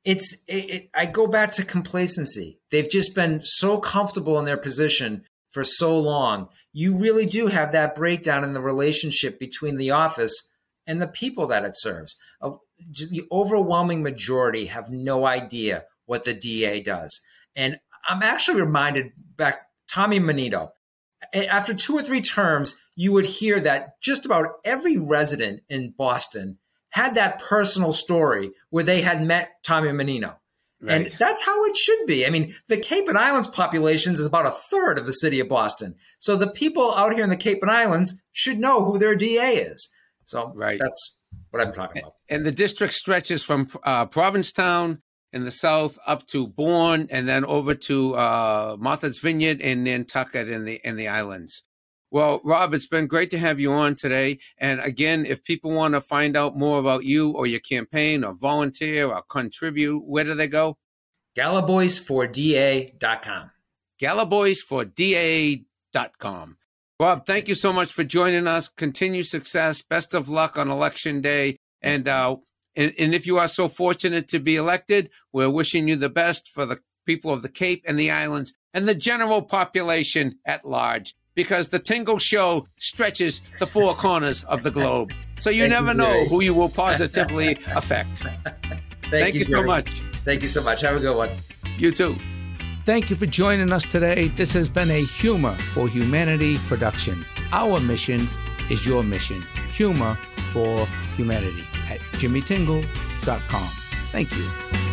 It's 0.05 0.43
it, 0.49 0.71
it, 0.71 0.91
I 0.95 1.07
go 1.07 1.27
back 1.27 1.53
to 1.53 1.65
complacency. 1.65 2.59
They've 2.71 2.91
just 2.91 3.15
been 3.15 3.43
so 3.45 3.79
comfortable 3.79 4.39
in 4.39 4.47
their 4.47 4.57
position 4.57 5.25
for 5.51 5.63
so 5.63 5.99
long. 5.99 6.49
You 6.73 6.97
really 6.97 7.27
do 7.27 7.49
have 7.49 7.73
that 7.73 7.95
breakdown 7.95 8.45
in 8.45 8.53
the 8.53 8.61
relationship 8.61 9.39
between 9.39 9.77
the 9.77 9.91
office 9.91 10.51
and 10.87 11.03
the 11.03 11.09
people 11.09 11.47
that 11.49 11.65
it 11.65 11.77
serves. 11.77 12.17
The 12.41 13.23
overwhelming 13.31 14.03
majority 14.03 14.67
have 14.67 14.91
no 14.91 15.27
idea 15.27 15.85
what 16.11 16.25
the 16.25 16.35
DA 16.35 16.81
does. 16.81 17.21
And 17.55 17.79
I'm 18.09 18.25
actually 18.25 18.61
reminded 18.61 19.13
back 19.37 19.69
Tommy 19.89 20.19
Menino. 20.19 20.73
After 21.33 21.73
two 21.73 21.97
or 21.97 22.03
three 22.03 22.21
terms, 22.21 22.81
you 22.97 23.13
would 23.13 23.27
hear 23.27 23.61
that 23.61 24.01
just 24.03 24.27
about 24.27 24.49
every 24.65 24.97
resident 24.97 25.61
in 25.69 25.95
Boston 25.97 26.59
had 26.89 27.15
that 27.15 27.39
personal 27.41 27.93
story 27.93 28.51
where 28.71 28.83
they 28.83 29.03
had 29.03 29.23
met 29.25 29.63
Tommy 29.63 29.93
Menino. 29.93 30.37
Right. 30.83 31.03
And 31.03 31.07
that's 31.17 31.47
how 31.47 31.65
it 31.67 31.77
should 31.77 32.05
be. 32.09 32.27
I 32.27 32.31
mean, 32.31 32.57
the 32.67 32.79
Cape 32.79 33.07
and 33.07 33.17
Islands 33.17 33.47
population 33.47 34.15
is 34.15 34.27
about 34.27 34.47
a 34.47 34.51
third 34.51 34.99
of 34.99 35.07
the 35.07 35.13
city 35.13 35.39
of 35.39 35.49
Boston. 35.49 35.95
So 36.19 36.35
the 36.35 36.51
people 36.51 36.93
out 36.93 37.15
here 37.15 37.23
in 37.23 37.31
the 37.31 37.37
Cape 37.37 37.63
and 37.63 37.71
Islands 37.71 38.21
should 38.33 38.59
know 38.59 38.85
who 38.85 38.99
their 38.99 39.15
DA 39.15 39.59
is. 39.59 39.95
So 40.25 40.51
right. 40.57 40.81
that's 40.81 41.19
what 41.51 41.65
I'm 41.65 41.73
talking 41.73 42.03
about. 42.03 42.15
And 42.29 42.45
the 42.45 42.51
district 42.51 42.95
stretches 42.95 43.45
from 43.45 43.69
uh, 43.85 44.07
Provincetown 44.07 45.03
in 45.33 45.45
the 45.45 45.51
south 45.51 45.99
up 46.07 46.27
to 46.29 46.47
Bourne 46.47 47.09
and 47.11 47.29
then 47.29 47.45
over 47.45 47.75
to 47.75 48.15
uh, 48.17 48.77
Martha's 48.79 49.19
Vineyard 49.19 49.61
and 49.61 49.85
Nantucket 49.85 50.49
in 50.49 50.65
the 50.65 50.81
in 50.85 50.97
the 50.97 51.09
islands. 51.09 51.65
Well, 52.13 52.41
Rob, 52.45 52.75
it's 52.75 52.89
been 52.89 53.07
great 53.07 53.31
to 53.31 53.39
have 53.39 53.61
you 53.61 53.71
on 53.73 53.95
today. 53.95 54.41
And 54.59 54.81
again, 54.81 55.25
if 55.25 55.45
people 55.45 55.71
want 55.71 55.95
to 55.95 56.01
find 56.01 56.37
out 56.37 56.59
more 56.59 56.81
about 56.81 57.05
you 57.05 57.31
or 57.31 57.47
your 57.47 57.61
campaign 57.61 58.25
or 58.25 58.35
volunteer 58.35 59.07
or 59.07 59.23
contribute, 59.23 60.01
where 60.01 60.25
do 60.25 60.35
they 60.35 60.49
go? 60.49 60.77
Galibois4da.com. 61.39 63.51
Galibois4da.com. 64.03 66.57
Rob, 66.99 67.27
thank 67.27 67.47
you 67.49 67.55
so 67.55 67.73
much 67.73 67.93
for 67.93 68.03
joining 68.03 68.49
us. 68.49 68.67
Continue 68.69 69.23
success. 69.23 69.81
Best 69.81 70.13
of 70.13 70.29
luck 70.29 70.59
on 70.59 70.69
election 70.69 71.21
day. 71.21 71.59
And 71.81 72.09
uh, 72.09 72.39
and, 72.77 72.93
and 72.99 73.15
if 73.15 73.27
you 73.27 73.39
are 73.39 73.49
so 73.49 73.69
fortunate 73.69 74.29
to 74.29 74.39
be 74.39 74.57
elected, 74.57 75.11
we're 75.33 75.51
wishing 75.51 75.89
you 75.89 75.97
the 75.97 76.09
best 76.09 76.49
for 76.49 76.67
the 76.67 76.81
people 77.07 77.33
of 77.33 77.43
the 77.43 77.49
Cape 77.49 77.85
and 77.87 77.99
the 77.99 78.11
islands 78.11 78.55
and 78.73 78.87
the 78.87 78.95
general 78.95 79.43
population 79.43 80.39
at 80.45 80.65
large 80.65 81.15
because 81.35 81.69
the 81.69 81.79
Tingle 81.79 82.19
Show 82.19 82.67
stretches 82.79 83.43
the 83.59 83.67
four 83.67 83.95
corners 83.95 84.45
of 84.45 84.63
the 84.63 84.71
globe. 84.71 85.13
So 85.39 85.51
you 85.51 85.63
Thank 85.63 85.73
never 85.73 85.93
you, 85.93 85.99
know 85.99 86.25
who 86.27 86.41
you 86.43 86.55
will 86.55 86.69
positively 86.69 87.59
affect. 87.69 88.19
Thank, 88.19 89.11
Thank, 89.11 89.35
you, 89.35 89.39
you 89.41 89.45
so 89.45 89.63
much. 89.63 90.03
Thank 90.25 90.43
you 90.43 90.49
so 90.49 90.63
much. 90.63 90.83
Have 90.83 90.97
a 90.97 91.01
good 91.01 91.17
one. 91.17 91.31
You 91.79 91.91
too. 91.93 92.17
Thank 92.85 93.11
you 93.11 93.17
for 93.17 93.27
joining 93.27 93.73
us 93.73 93.85
today. 93.85 94.29
This 94.29 94.53
has 94.55 94.69
been 94.69 94.91
a 94.91 95.05
Humor 95.05 95.55
for 95.75 95.89
Humanity 95.89 96.59
production. 96.59 97.25
Our 97.53 97.81
mission 97.81 98.29
is 98.71 98.87
your 98.87 99.03
mission. 99.03 99.43
Humor 99.73 100.17
for 100.53 100.87
humanity 101.17 101.65
at 101.91 102.01
jimmytingle.com. 102.13 103.69
Thank 104.13 104.37
you. 104.37 104.90